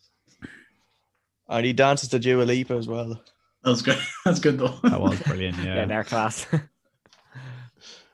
[1.50, 3.22] And he dances to Dua Lipa as well.
[3.68, 4.00] That was good.
[4.26, 4.80] That's good though.
[4.84, 5.58] That was brilliant.
[5.62, 6.48] yeah, Yeah, their class.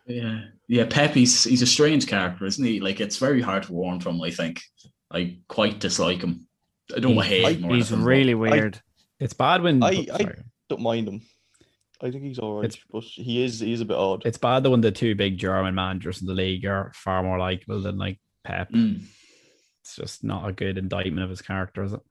[0.07, 0.85] Yeah, yeah.
[0.89, 2.79] Pep, he's he's a strange character, isn't he?
[2.81, 4.19] Like it's very hard to warm from.
[4.21, 4.61] I think
[5.11, 6.47] I quite dislike him.
[6.93, 7.69] I don't He- hate him.
[7.69, 8.81] he's anything, really weird.
[9.19, 10.33] it's bad when I- oh, I-
[10.69, 11.21] Don't mind him.
[12.01, 14.23] I think he's all right, It's- but he is he is a bit odd.
[14.25, 17.37] it's bad that when the two big German managers in the league are far more
[17.37, 18.71] likable than like Pep.
[18.73, 19.03] Mm.
[19.81, 22.01] It's just not a good indictment of his character, is it?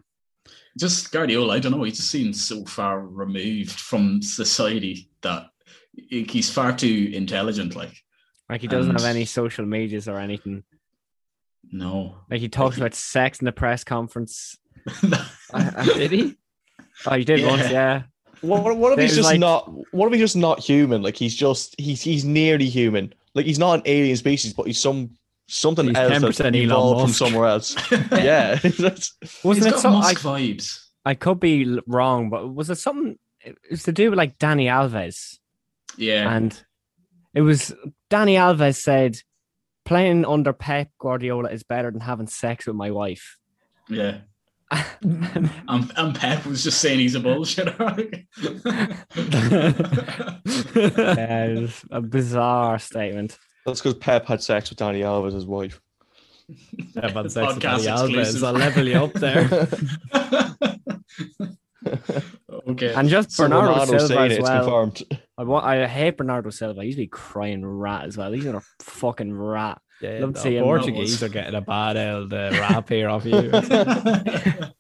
[0.79, 1.55] Just Guardiola.
[1.55, 1.83] I don't know.
[1.83, 5.47] He just seems so far removed from society that
[6.09, 7.77] he's far too intelligent.
[7.77, 7.93] Like
[8.49, 10.65] Like he doesn't have any social medias or anything.
[11.71, 12.17] no.
[12.31, 14.57] Like he talks about sex in the press conference.
[15.95, 16.37] Did he?
[17.07, 17.49] Oh, he did Yeah.
[17.49, 18.03] once, yeah.
[18.41, 19.71] What, what if he's just like- not?
[19.93, 21.03] What if he's just not human?
[21.03, 23.13] Like he's just he's he's nearly human.
[23.35, 25.11] Like he's not an alien species, but he's some
[25.49, 27.19] something He's else that's 10% Elon evolved from Musk.
[27.19, 27.77] somewhere else.
[28.13, 28.59] yeah,
[29.45, 30.79] Wasn't it got some, I, vibes.
[31.05, 33.19] I could be wrong, but was it something?
[33.41, 35.39] It was to do with like Dani Alves,
[35.99, 36.33] Yeah.
[36.35, 36.59] and
[37.35, 37.75] it was
[38.11, 39.17] Dani Alves said,
[39.85, 43.37] "Playing under Pep Guardiola is better than having sex with my wife."
[43.89, 44.19] yeah.
[45.03, 45.51] And,
[45.97, 48.25] and Pep was just saying he's a bullshitter.
[50.75, 53.39] Yeah, a bizarre statement.
[53.65, 55.81] That's because Pep had sex with Dani Alves, his wife.
[56.49, 58.43] Yeah, but sex with Podcast Dani Alves.
[58.47, 59.69] I'll level you up there.
[62.69, 62.95] okay.
[62.95, 64.65] And just So Bernardo Ronaldo's Silva saying as it, it's well.
[64.65, 65.03] confirmed.
[65.11, 65.65] I I want.
[65.67, 66.83] I hate Bernardo Silva.
[66.85, 68.33] He's be crying rat as well.
[68.33, 69.81] He's a fucking rat.
[70.01, 73.25] Yeah, Love to the see Portuguese are getting a bad old uh, rap here off
[73.25, 73.51] you.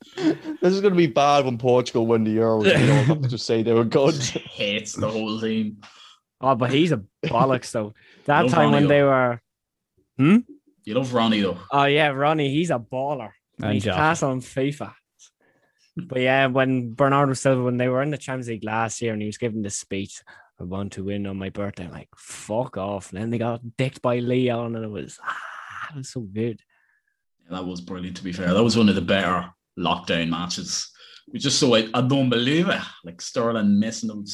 [0.60, 2.62] This is going to be bad when Portugal win the Euro.
[2.62, 4.14] You don't have to just say they were good.
[4.14, 5.78] Hates the whole team.
[6.42, 7.94] Oh, but he's a bollocks though.
[8.26, 9.38] That Love time when Ronnie, they though.
[10.18, 10.42] were.
[10.84, 11.58] You love Ronnie though.
[11.70, 12.50] Oh yeah, Ronnie.
[12.50, 13.30] He's a baller.
[13.62, 13.96] And he's Jota.
[13.96, 14.92] class on FIFA.
[15.96, 19.20] But yeah, when Bernardo Silva, when they were in the Champions League last year, and
[19.20, 20.22] he was giving the speech,
[20.58, 23.12] "I want to win on my birthday," I'm like fuck off.
[23.12, 26.60] And then they got dicked by Lyon, and it was ah, it was so good.
[27.50, 28.16] That was brilliant.
[28.16, 30.90] To be fair, that was one of the better lockdown matches.
[31.30, 31.90] We just saw it.
[31.94, 32.80] I don't believe it.
[33.04, 34.24] Like Sterling missing them.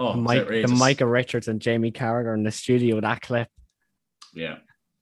[0.00, 0.68] Oh, it Mike, the.
[0.68, 3.00] Micah Richards and Jamie Carragher in the studio.
[3.00, 3.48] That clip,
[4.32, 4.58] Yeah,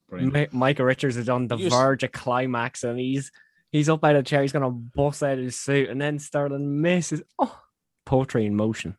[0.09, 0.33] brilliant.
[0.33, 3.31] Mi- Micah Richards is on the You just- verge of climax, and he's
[3.71, 4.41] he's up out of the chair.
[4.41, 7.21] He's gonna bust out his suit, and then Sterling misses.
[7.37, 7.59] Oh,
[8.05, 8.97] poetry in motion.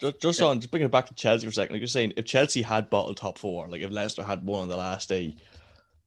[0.00, 1.74] Just, just on, just bringing it back to Chelsea for a second.
[1.74, 4.68] Like you're saying, if Chelsea had bottled top four, like if Leicester had won on
[4.68, 5.34] the last day,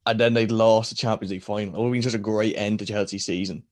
[0.06, 2.56] and then they'd lost the Champions League final, it would have been such a great
[2.58, 3.64] end to Chelsea season.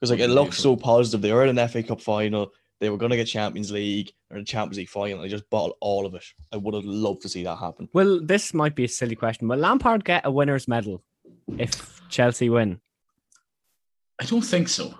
[0.00, 1.20] Because like it Would've looked so positive.
[1.20, 2.52] They were in an FA Cup final.
[2.80, 5.20] They were going to get Champions League or the Champions League final.
[5.22, 6.24] They just bottled all of it.
[6.52, 7.88] I would have loved to see that happen.
[7.92, 9.48] Well, this might be a silly question.
[9.48, 11.02] Will Lampard get a winner's medal
[11.58, 12.80] if Chelsea win?
[14.20, 14.94] I don't think so.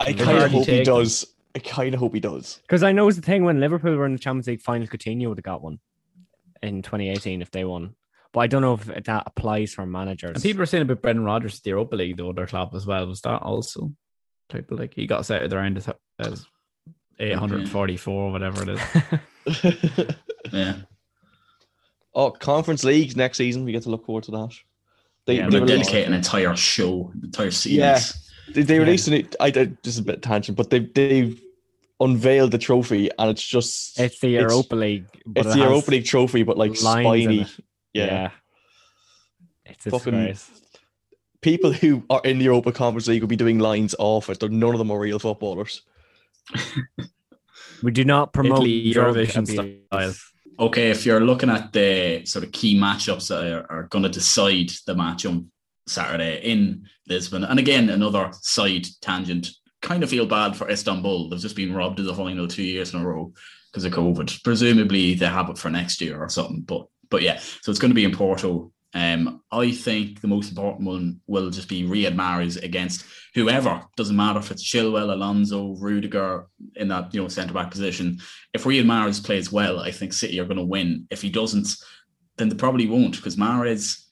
[0.00, 1.26] I kind of hope he taken- does.
[1.54, 2.60] I kind of hope he does.
[2.62, 5.28] Because I know it's the thing when Liverpool were in the Champions League final, Coutinho
[5.30, 5.78] would have got one
[6.62, 7.94] in 2018 if they won.
[8.32, 10.34] But I don't know if that applies for managers.
[10.34, 12.84] And people are saying about Brendan Rodgers at the Europa League, the other club as
[12.86, 13.06] well.
[13.06, 13.90] Was that also
[14.48, 16.46] type of like he got us out of the round as, as
[16.88, 18.68] uh, 844, whatever it
[19.48, 20.14] is.
[20.52, 20.76] Yeah,
[22.14, 23.64] oh, Conference leagues next season.
[23.64, 24.54] We get to look forward to that.
[25.26, 27.78] They, Yeah, they they really released, dedicate an entire show, an entire series.
[27.78, 28.00] Yeah.
[28.54, 29.28] they, they released an.
[29.40, 31.40] I, I this is a bit tangent, but they they've
[31.98, 35.06] unveiled the trophy, and it's just it's the it's- Europa League.
[35.26, 37.46] but It's it the Europa League trophy, but like spiny.
[37.92, 38.04] Yeah.
[38.06, 38.30] Yeah.
[39.64, 40.50] It's a Fucking- disgrace.
[41.46, 44.40] People who are in the Europa Conference League will be doing lines off it.
[44.40, 45.82] They're, none of them are real footballers.
[47.84, 50.14] We do not promote Italy drug Eurovision style.
[50.58, 54.08] Okay, if you're looking at the sort of key matchups that are, are going to
[54.08, 55.48] decide the match on
[55.86, 59.46] Saturday in Lisbon, and again, another side tangent,
[59.82, 61.28] kind of feel bad for Istanbul.
[61.28, 63.32] They've just been robbed of the final two years in a row
[63.70, 64.42] because of COVID.
[64.42, 66.62] Presumably, they have it for next year or something.
[66.62, 68.72] But but yeah, so it's going to be in Porto.
[68.94, 73.84] Um, I think the most important one will just be Riyad Mahrez against whoever.
[73.96, 76.46] Doesn't matter if it's Chilwell, Alonso, Rudiger
[76.76, 78.18] in that you know centre back position
[78.56, 81.06] if Riyad Mahrez plays well, I think City are going to win.
[81.10, 81.68] If he doesn't,
[82.38, 84.02] then they probably won't because Mahrez,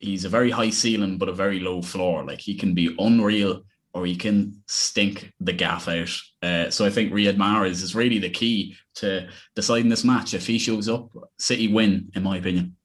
[0.00, 2.24] he's a very high ceiling but a very low floor.
[2.24, 3.62] Like he can be unreal
[3.94, 6.10] or he can stink the gaff out.
[6.42, 10.34] Uh, so I think Riyad Mahrez is really the key to deciding this match.
[10.34, 12.76] If he shows up, City win, in my opinion.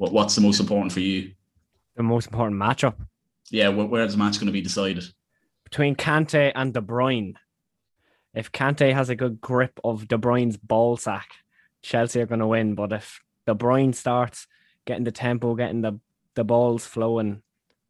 [0.00, 1.32] What What's the most important for you?
[1.94, 2.94] The most important matchup
[3.50, 5.04] Yeah, where, where's the match going to be decided?
[5.64, 7.34] between Kante and De Bruyne.
[8.34, 11.28] If Kante has a good grip of De Bruyne's ball sack,
[11.82, 12.74] Chelsea are going to win.
[12.74, 14.48] But if De Bruyne starts
[14.86, 16.00] getting the tempo, getting the,
[16.34, 17.42] the balls flowing,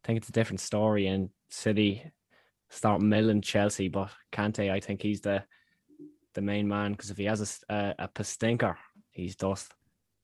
[0.03, 1.07] I think it's a different story.
[1.07, 2.11] And City
[2.69, 3.87] start milling Chelsea.
[3.87, 5.43] But Kante, I think he's the
[6.33, 8.75] the main man because if he has a a pistinker,
[9.11, 9.73] he's dust.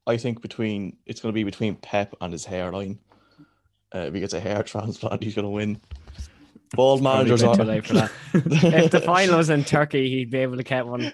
[0.08, 2.98] I think between it's going to be between Pep and his hairline.
[3.93, 5.80] Uh, if he gets a hair transplant, he's going to win.
[6.76, 8.12] Bald managers are too for that.
[8.34, 11.13] if the final was in Turkey, he'd be able to get one.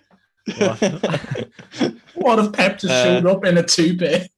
[0.59, 1.49] But-
[2.15, 4.29] What if Pep just Uh, showed up in a toupee?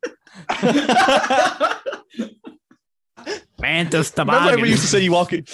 [3.59, 5.45] Mantis the Remember everybody used to say Joachim.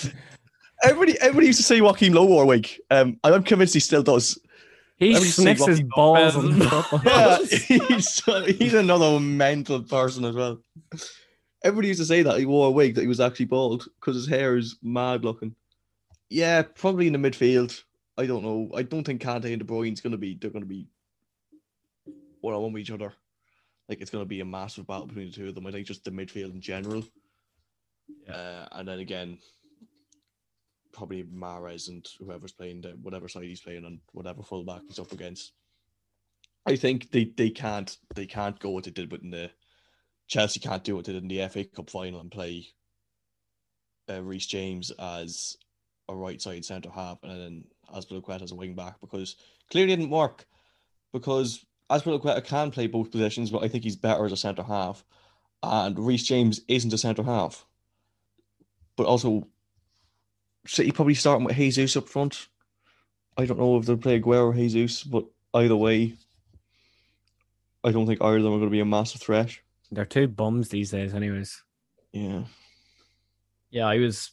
[0.83, 2.69] Everybody, everybody used to say Joachim Low wore a wig.
[2.89, 4.37] Um, I'm convinced he still does.
[5.01, 6.61] He sniffs his balls Lopez.
[6.71, 7.01] on.
[7.05, 8.23] Yeah, he's
[8.59, 10.61] he's another mental person as well.
[11.63, 14.15] Everybody used to say that he wore a wig that he was actually bald because
[14.15, 15.55] his hair is mad looking.
[16.29, 17.81] Yeah, probably in the midfield.
[18.15, 18.69] I don't know.
[18.75, 20.35] I don't think Kante and De Bruyne's gonna be.
[20.35, 20.87] They're gonna be
[22.41, 23.11] one on one with each other.
[23.89, 25.65] Like it's gonna be a massive battle between the two of them.
[25.65, 27.03] I think just the midfield in general.
[28.31, 29.39] Uh, and then again,
[30.91, 35.12] probably Mahrez and whoever's playing the whatever side he's playing on whatever fullback he's up
[35.12, 35.54] against.
[36.65, 39.51] I think they, they can't they can't go what they did with the
[40.27, 42.67] Chelsea can't do what they did in the FA Cup final and play
[44.10, 45.58] uh, Reece James as
[46.08, 49.36] a right side centre half and then Azpilicueta as a wing back because
[49.69, 50.45] clearly it didn't work
[51.13, 55.04] because Azpilicueta can play both positions but I think he's better as a centre half
[55.63, 57.65] and Reece James isn't a centre half
[58.95, 59.47] but also
[60.67, 62.47] City probably starting with Jesus up front
[63.38, 66.13] I don't know if they'll play Aguero or Jesus but either way.
[67.84, 69.58] I don't think either of them are going to be a massive threat.
[69.91, 71.63] They're two bums these days, anyways.
[72.13, 72.43] Yeah.
[73.71, 74.32] Yeah, I was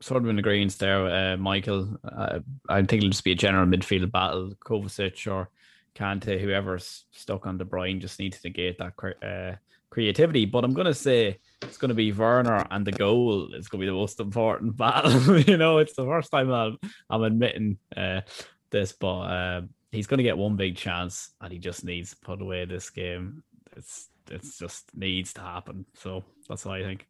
[0.00, 1.98] sort of in agreement there, uh, Michael.
[2.04, 4.52] Uh, I think it'll just be a general midfield battle.
[4.64, 5.48] Kovacic or
[5.94, 9.56] Kante, whoever's stuck on De Bruyne, just needs to negate that uh,
[9.92, 10.46] creativity.
[10.46, 13.80] But I'm going to say it's going to be Werner and the goal is going
[13.80, 15.38] to be the most important battle.
[15.38, 16.78] you know, it's the first time I'm,
[17.10, 18.22] I'm admitting uh,
[18.70, 22.16] this, but uh, he's going to get one big chance and he just needs to
[22.16, 23.44] put away this game.
[23.76, 25.84] It's it's just needs to happen.
[25.94, 27.06] So that's what I think.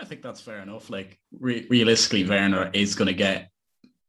[0.00, 0.88] I think that's fair enough.
[0.88, 3.50] Like re- realistically, Werner is going to get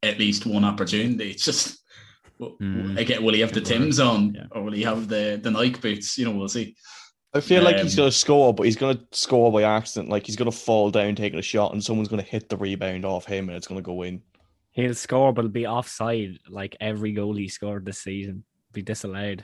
[0.04, 1.32] at least one opportunity.
[1.32, 1.82] It's just
[2.40, 2.98] mm.
[2.98, 4.44] again, will he have the Tims on yeah.
[4.52, 6.18] or will he have the the Nike boots?
[6.18, 6.76] You know, we'll see.
[7.34, 9.64] I feel um, like he's um, going to score, but he's going to score by
[9.64, 10.10] accident.
[10.10, 12.58] Like he's going to fall down taking a shot, and someone's going to hit the
[12.58, 14.22] rebound off him, and it's going to go in.
[14.72, 18.44] He'll score, but it'll be offside like every goal he scored this season.
[18.74, 19.44] Be disallowed.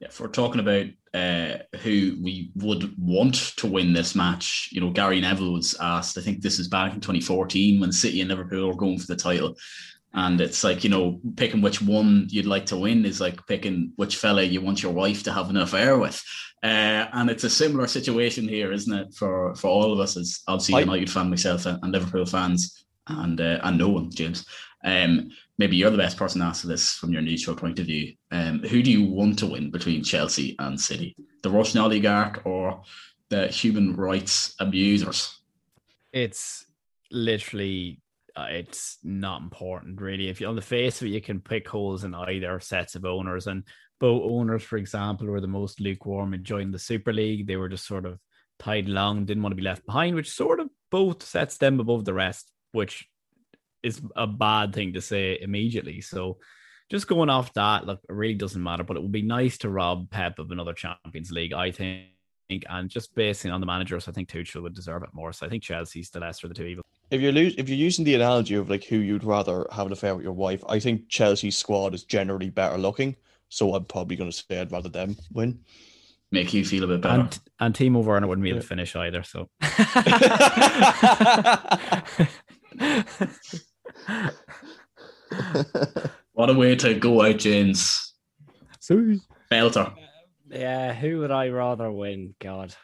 [0.00, 4.80] Yeah, if we're talking about uh, who we would want to win this match, you
[4.80, 6.18] know, Gary Neville was asked.
[6.18, 9.16] I think this is back in 2014 when City and Liverpool were going for the
[9.16, 9.56] title,
[10.14, 13.92] and it's like, you know, picking which one you'd like to win is like picking
[13.96, 16.22] which fella you want your wife to have an affair with.
[16.62, 20.40] Uh, and it's a similar situation here, isn't it, for, for all of us as
[20.46, 24.46] obviously I, United fan myself and, Liverpool fans and uh, and no one, James.
[24.84, 28.14] Um, maybe you're the best person to answer this from your neutral point of view.
[28.30, 31.16] Um, who do you want to win between Chelsea and City?
[31.42, 32.82] The Russian oligarch or
[33.30, 35.40] the human rights abusers?
[36.12, 36.66] It's
[37.10, 38.00] literally
[38.36, 40.28] uh, it's not important really.
[40.28, 43.04] If you on the face of it, you can pick holes in either sets of
[43.04, 43.62] owners, and
[44.00, 47.46] both owners, for example, were the most lukewarm in joining the Super League.
[47.46, 48.18] They were just sort of
[48.58, 52.04] tied along, didn't want to be left behind, which sort of both sets them above
[52.04, 53.08] the rest, which
[53.82, 56.00] is a bad thing to say immediately.
[56.00, 56.38] So
[56.90, 58.82] just going off that, look, it really doesn't matter.
[58.82, 62.08] But it would be nice to rob Pep of another Champions League, I think.
[62.68, 65.32] And just basing on the managers, I think Tuchel would deserve it more.
[65.32, 67.78] So I think Chelsea's the lesser of the two evils if you're lo- if you're
[67.78, 70.78] using the analogy of like who you'd rather have an affair with your wife, I
[70.78, 73.16] think Chelsea's squad is generally better looking.
[73.48, 75.60] So I'm probably going to say I'd rather them win.
[76.32, 77.20] Make you feel a bit better.
[77.20, 79.22] And, and Timo Werner wouldn't be able to finish either.
[79.22, 79.48] So.
[86.32, 88.14] what a way to go out, James.
[88.80, 89.20] Sorry.
[89.50, 89.94] Belter.
[90.50, 92.34] Yeah, who would I rather win?
[92.40, 92.74] God.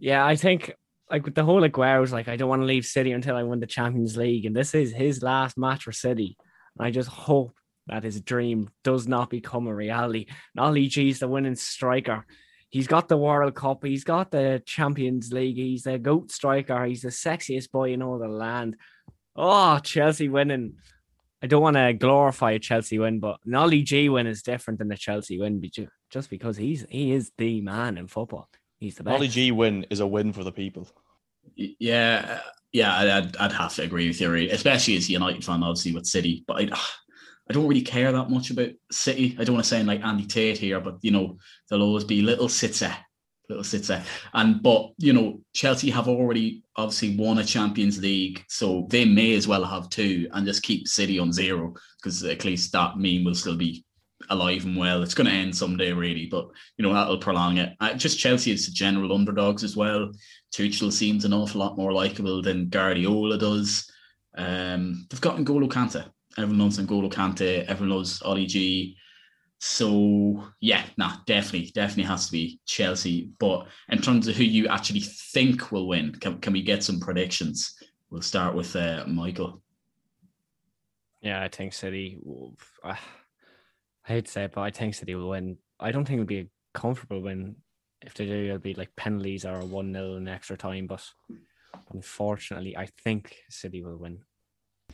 [0.00, 0.74] Yeah, I think
[1.10, 3.42] like with the whole Aguero was like, I don't want to leave City until I
[3.42, 6.36] win the Champions League, and this is his last match for City.
[6.78, 7.54] And I just hope
[7.86, 10.26] that his dream does not become a reality.
[10.56, 12.24] Ollie G's the winning striker.
[12.70, 13.84] He's got the World Cup.
[13.84, 15.56] He's got the Champions League.
[15.56, 16.84] He's the goat striker.
[16.86, 18.76] He's the sexiest boy in all the land.
[19.36, 20.76] Oh, Chelsea winning.
[21.42, 24.78] I don't want to glorify a Chelsea win, but an Ollie G win is different
[24.78, 25.60] than a Chelsea win
[26.08, 28.48] just because he's he is the man in football.
[28.82, 29.14] He's the best.
[29.14, 30.88] Ollie G win is a win for the people.
[31.54, 32.40] Yeah,
[32.72, 36.04] yeah, I'd, I'd have to agree with you, especially as a United fan, obviously with
[36.04, 36.42] City.
[36.48, 36.92] But I, ah,
[37.48, 39.36] I don't really care that much about City.
[39.38, 42.22] I don't want to sound like Andy Tate here, but you know, there'll always be
[42.22, 42.88] little City,
[43.48, 44.02] little City,
[44.34, 49.34] and but you know, Chelsea have already obviously won a Champions League, so they may
[49.34, 53.22] as well have two and just keep City on zero because at least that meme
[53.22, 53.84] will still be
[54.30, 55.02] alive and well.
[55.02, 57.74] It's going to end someday, really, but you know that'll prolong it.
[57.80, 60.12] Uh, just Chelsea is the general underdogs as well.
[60.54, 63.90] Tuchel seems an awful lot more likable than Guardiola does.
[64.36, 66.04] Um, they've got N'Golo Kante.
[66.38, 67.64] Everyone loves N'Golo Kante.
[67.66, 68.96] Everyone loves Ollie G.
[69.58, 73.30] So yeah, nah, definitely, definitely has to be Chelsea.
[73.38, 76.98] But in terms of who you actually think will win, can, can we get some
[76.98, 77.74] predictions?
[78.10, 79.62] We'll start with uh, Michael.
[81.20, 82.18] Yeah, I think City.
[84.04, 85.58] I hate to say it, but I think City will win.
[85.78, 87.56] I don't think it'll be a comfortable win
[88.04, 90.86] if they do, it'll be like penalties or a one 0 in extra time.
[90.86, 91.04] But
[91.92, 94.18] unfortunately, I think City will win.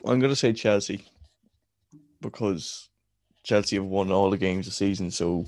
[0.04, 1.04] I'm going to say Chelsea
[2.20, 2.88] because
[3.44, 5.46] Chelsea have won all the games this season, so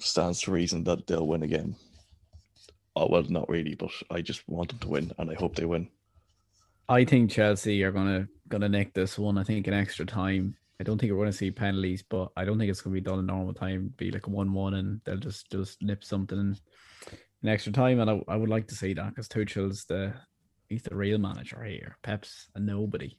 [0.00, 1.76] stands to reason that they'll win again.
[2.96, 5.64] Oh well, not really, but I just want them to win, and I hope they
[5.64, 5.88] win.
[6.88, 9.38] I think Chelsea are gonna gonna nick this one.
[9.38, 10.56] I think in extra time.
[10.82, 13.00] I don't think we're going to see penalties, but I don't think it's going to
[13.00, 13.94] be done in normal time.
[13.96, 18.00] Be like a one-one, and they'll just just nip something in, extra time.
[18.00, 20.12] And I, I would like to see that because Tuchel's the
[20.68, 21.98] he's the real manager here.
[22.02, 23.16] Pep's a nobody.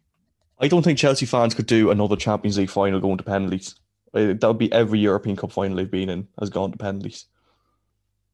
[0.60, 3.76] I don't think Chelsea fans could do another Champions League final going to penalties.
[4.12, 7.28] That would be every European Cup final they've been in has gone to penalties.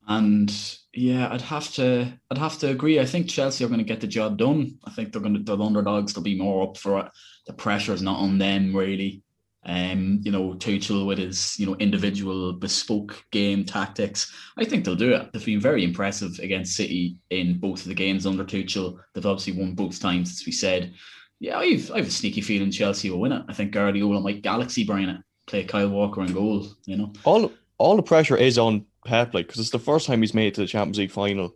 [0.10, 0.52] And
[0.92, 3.00] yeah, I'd have to I'd have to agree.
[3.00, 4.80] I think Chelsea are going to get the job done.
[4.84, 6.14] I think they're going to the underdogs.
[6.14, 7.12] They'll be more up for it.
[7.46, 9.22] The pressure is not on them really.
[9.66, 14.34] Um, you know, Tuchel with his, you know, individual bespoke game tactics.
[14.58, 15.32] I think they'll do it.
[15.32, 19.00] They've been very impressive against City in both of the games under Tuchel.
[19.14, 20.94] They've obviously won both times, as we said.
[21.40, 23.44] Yeah, I've, I have a sneaky feeling Chelsea will win it.
[23.48, 27.14] I think Guardiola might galaxy brain it, play Kyle Walker in goal, you know.
[27.26, 30.48] All all the pressure is on Pep, like, because it's the first time he's made
[30.48, 31.56] it to the Champions League final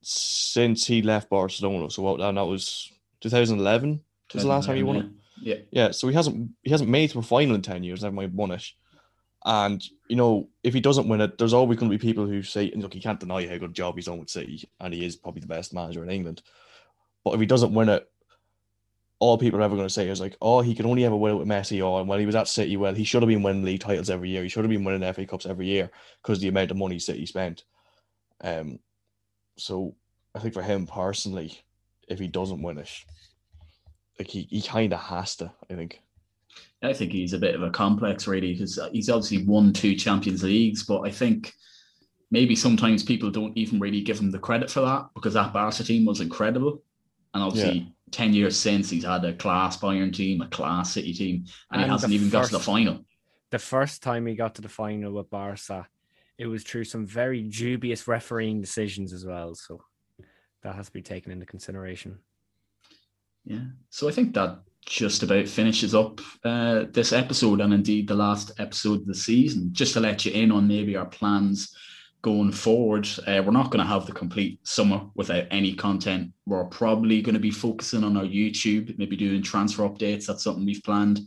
[0.00, 1.90] since he left Barcelona.
[1.90, 2.90] So what, and that was
[3.20, 4.00] 2011
[4.32, 5.06] was the last time he won it.
[5.38, 5.56] Yeah.
[5.70, 8.02] Yeah, so he hasn't he hasn't made it to a final in ten years.
[8.02, 8.64] Never mind won it.
[9.44, 12.42] And you know, if he doesn't win it, there's always going to be people who
[12.42, 15.04] say, "Look, he can't deny how good a job he's done with City, and he
[15.04, 16.42] is probably the best manager in England."
[17.22, 18.10] But if he doesn't win it,
[19.18, 21.34] all people are ever going to say is like, "Oh, he can only ever win
[21.34, 23.42] it with Messi." Or and when he was at City, well, he should have been
[23.42, 24.42] winning league titles every year.
[24.42, 25.90] He should have been winning FA Cups every year
[26.22, 27.64] because the amount of money City spent.
[28.42, 28.78] Um,
[29.56, 29.94] so
[30.34, 31.58] I think for him personally,
[32.08, 32.90] if he doesn't win it,
[34.18, 35.50] like he, he kind of has to.
[35.70, 36.00] I think.
[36.82, 40.42] I think he's a bit of a complex, really, because he's obviously won two Champions
[40.42, 41.54] Leagues, but I think
[42.30, 45.82] maybe sometimes people don't even really give him the credit for that because that Barca
[45.84, 46.82] team was incredible,
[47.32, 47.78] and obviously.
[47.78, 47.88] Yeah.
[48.12, 51.82] 10 years since he's had a class Bayern team, a class City team, and, and
[51.82, 53.04] he hasn't even first, got to the final.
[53.50, 55.86] The first time he got to the final with Barca,
[56.38, 59.54] it was through some very dubious refereeing decisions as well.
[59.54, 59.80] So
[60.62, 62.18] that has to be taken into consideration.
[63.44, 63.64] Yeah.
[63.90, 68.52] So I think that just about finishes up uh, this episode and indeed the last
[68.58, 69.70] episode of the season.
[69.72, 71.74] Just to let you in on maybe our plans
[72.26, 76.32] going forward, uh, we're not going to have the complete summer without any content.
[76.44, 80.26] We're probably going to be focusing on our YouTube, maybe doing transfer updates.
[80.26, 81.20] That's something we've planned.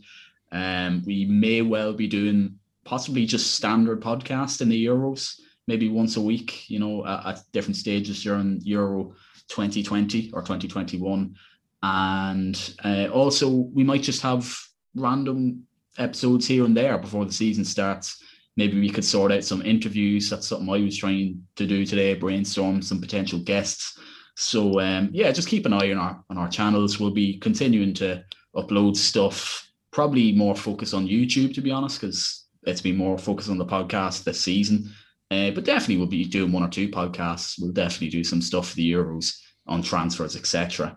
[0.52, 6.18] Um, we may well be doing possibly just standard podcast in the Euros, maybe once
[6.18, 9.14] a week, you know, at, at different stages during Euro
[9.48, 11.34] 2020 or 2021
[11.82, 14.54] and uh, also we might just have
[14.94, 15.62] random
[15.96, 18.22] episodes here and there before the season starts.
[18.56, 20.28] Maybe we could sort out some interviews.
[20.28, 22.14] That's something I was trying to do today.
[22.14, 23.98] Brainstorm some potential guests.
[24.36, 26.98] So um, yeah, just keep an eye on our on our channels.
[26.98, 28.24] We'll be continuing to
[28.54, 29.68] upload stuff.
[29.92, 33.66] Probably more focus on YouTube, to be honest, because it's been more focused on the
[33.66, 34.92] podcast this season.
[35.30, 37.60] Uh, but definitely we'll be doing one or two podcasts.
[37.60, 40.96] We'll definitely do some stuff for the Euros on transfers, etc.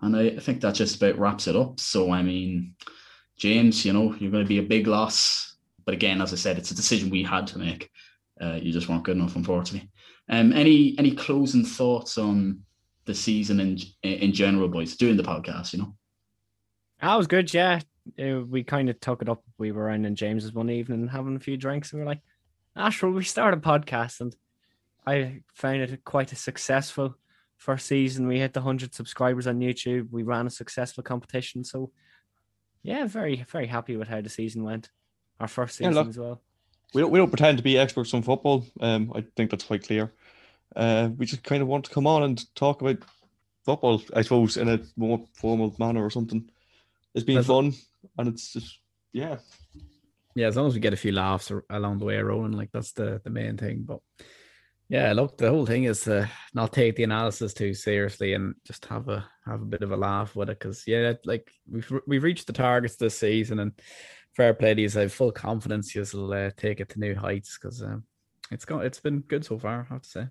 [0.00, 1.78] And I, think that just about wraps it up.
[1.78, 2.74] So, I mean,
[3.36, 5.53] James, you know, you're going to be a big loss.
[5.84, 7.90] But again, as I said, it's a decision we had to make.
[8.40, 9.90] Uh, you just weren't good enough, unfortunately.
[10.28, 12.60] Um, any any closing thoughts on
[13.04, 14.96] the season in in general, boys?
[14.96, 15.94] Doing the podcast, you know.
[17.00, 17.80] That was good, yeah.
[18.18, 19.42] Uh, we kind of took it up.
[19.58, 22.22] We were in in James's one evening having a few drinks, and we are like,
[22.76, 24.34] "Ashwell, we started a podcast," and
[25.06, 27.16] I found it quite a successful
[27.56, 31.90] first season we hit the 100 subscribers on youtube we ran a successful competition so
[32.82, 34.90] yeah very very happy with how the season went
[35.44, 36.40] our first season yeah, look, as well.
[36.94, 38.66] we don't, we don't pretend to be experts on football.
[38.80, 40.12] Um i think that's quite clear.
[40.74, 42.98] Uh we just kind of want to come on and talk about
[43.64, 46.50] football i suppose in a more formal manner or something.
[47.14, 47.74] It's been fun
[48.18, 48.78] and it's just
[49.12, 49.36] yeah.
[50.34, 52.92] Yeah as long as we get a few laughs along the way Rowan like that's
[52.92, 54.00] the the main thing but
[54.88, 58.84] yeah, look, the whole thing is to not take the analysis too seriously and just
[58.86, 60.58] have a have a bit of a laugh with it.
[60.58, 63.72] Because yeah, like we've we've reached the targets this season, and
[64.36, 64.88] fair play to you.
[64.96, 68.04] I have full confidence you'll uh, take it to new heights because um,
[68.50, 69.86] it's got it's been good so far.
[69.88, 70.26] I have to say.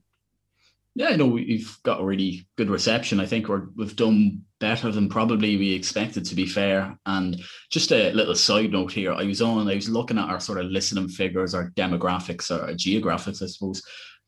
[0.96, 3.20] Yeah, I know we've got a really good reception.
[3.20, 6.96] I think we're, we've done better than probably we expected, to be fair.
[7.08, 7.42] And
[7.72, 10.60] just a little side note here, I was on, I was looking at our sort
[10.60, 13.82] of listening figures, our demographics, our geographics, I suppose,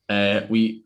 [0.09, 0.83] uh, we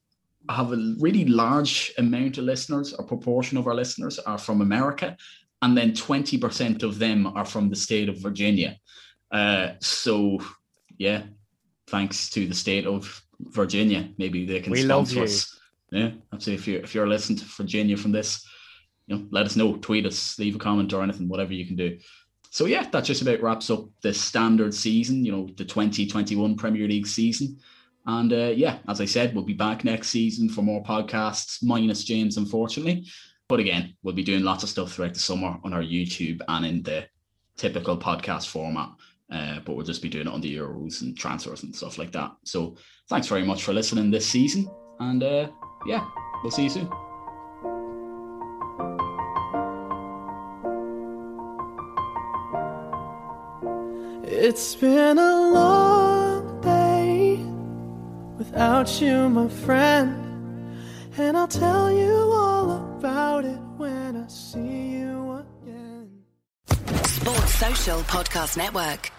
[0.49, 5.15] have a really large amount of listeners, a proportion of our listeners are from America,
[5.62, 8.78] and then 20% of them are from the state of Virginia.
[9.32, 10.39] Uh, so,
[10.97, 11.24] yeah,
[11.88, 15.60] thanks to the state of Virginia, maybe they can we sponsor us.
[15.91, 18.45] Yeah, I'd say if you're if you're listening to Virginia from this,
[19.07, 21.76] you know, let us know, tweet us, leave a comment or anything, whatever you can
[21.76, 21.97] do.
[22.51, 26.88] So yeah, that just about wraps up the standard season, you know, the 2021 Premier
[26.88, 27.60] League season.
[28.05, 32.03] And uh, yeah, as I said, we'll be back next season for more podcasts, minus
[32.03, 33.05] James, unfortunately.
[33.49, 36.65] But again, we'll be doing lots of stuff throughout the summer on our YouTube and
[36.65, 37.07] in the
[37.57, 38.89] typical podcast format.
[39.31, 42.11] Uh, but we'll just be doing it on the Euros and transfers and stuff like
[42.11, 42.31] that.
[42.43, 42.77] So
[43.09, 44.69] thanks very much for listening this season.
[44.99, 45.49] And uh,
[45.87, 46.07] yeah,
[46.43, 46.89] we'll see you soon.
[54.23, 57.43] It's been a long day
[58.37, 60.77] without you, my friend.
[61.17, 62.48] And I'll tell you all
[62.99, 66.09] about it when I see you again.
[67.05, 69.11] Sports Social Podcast Network.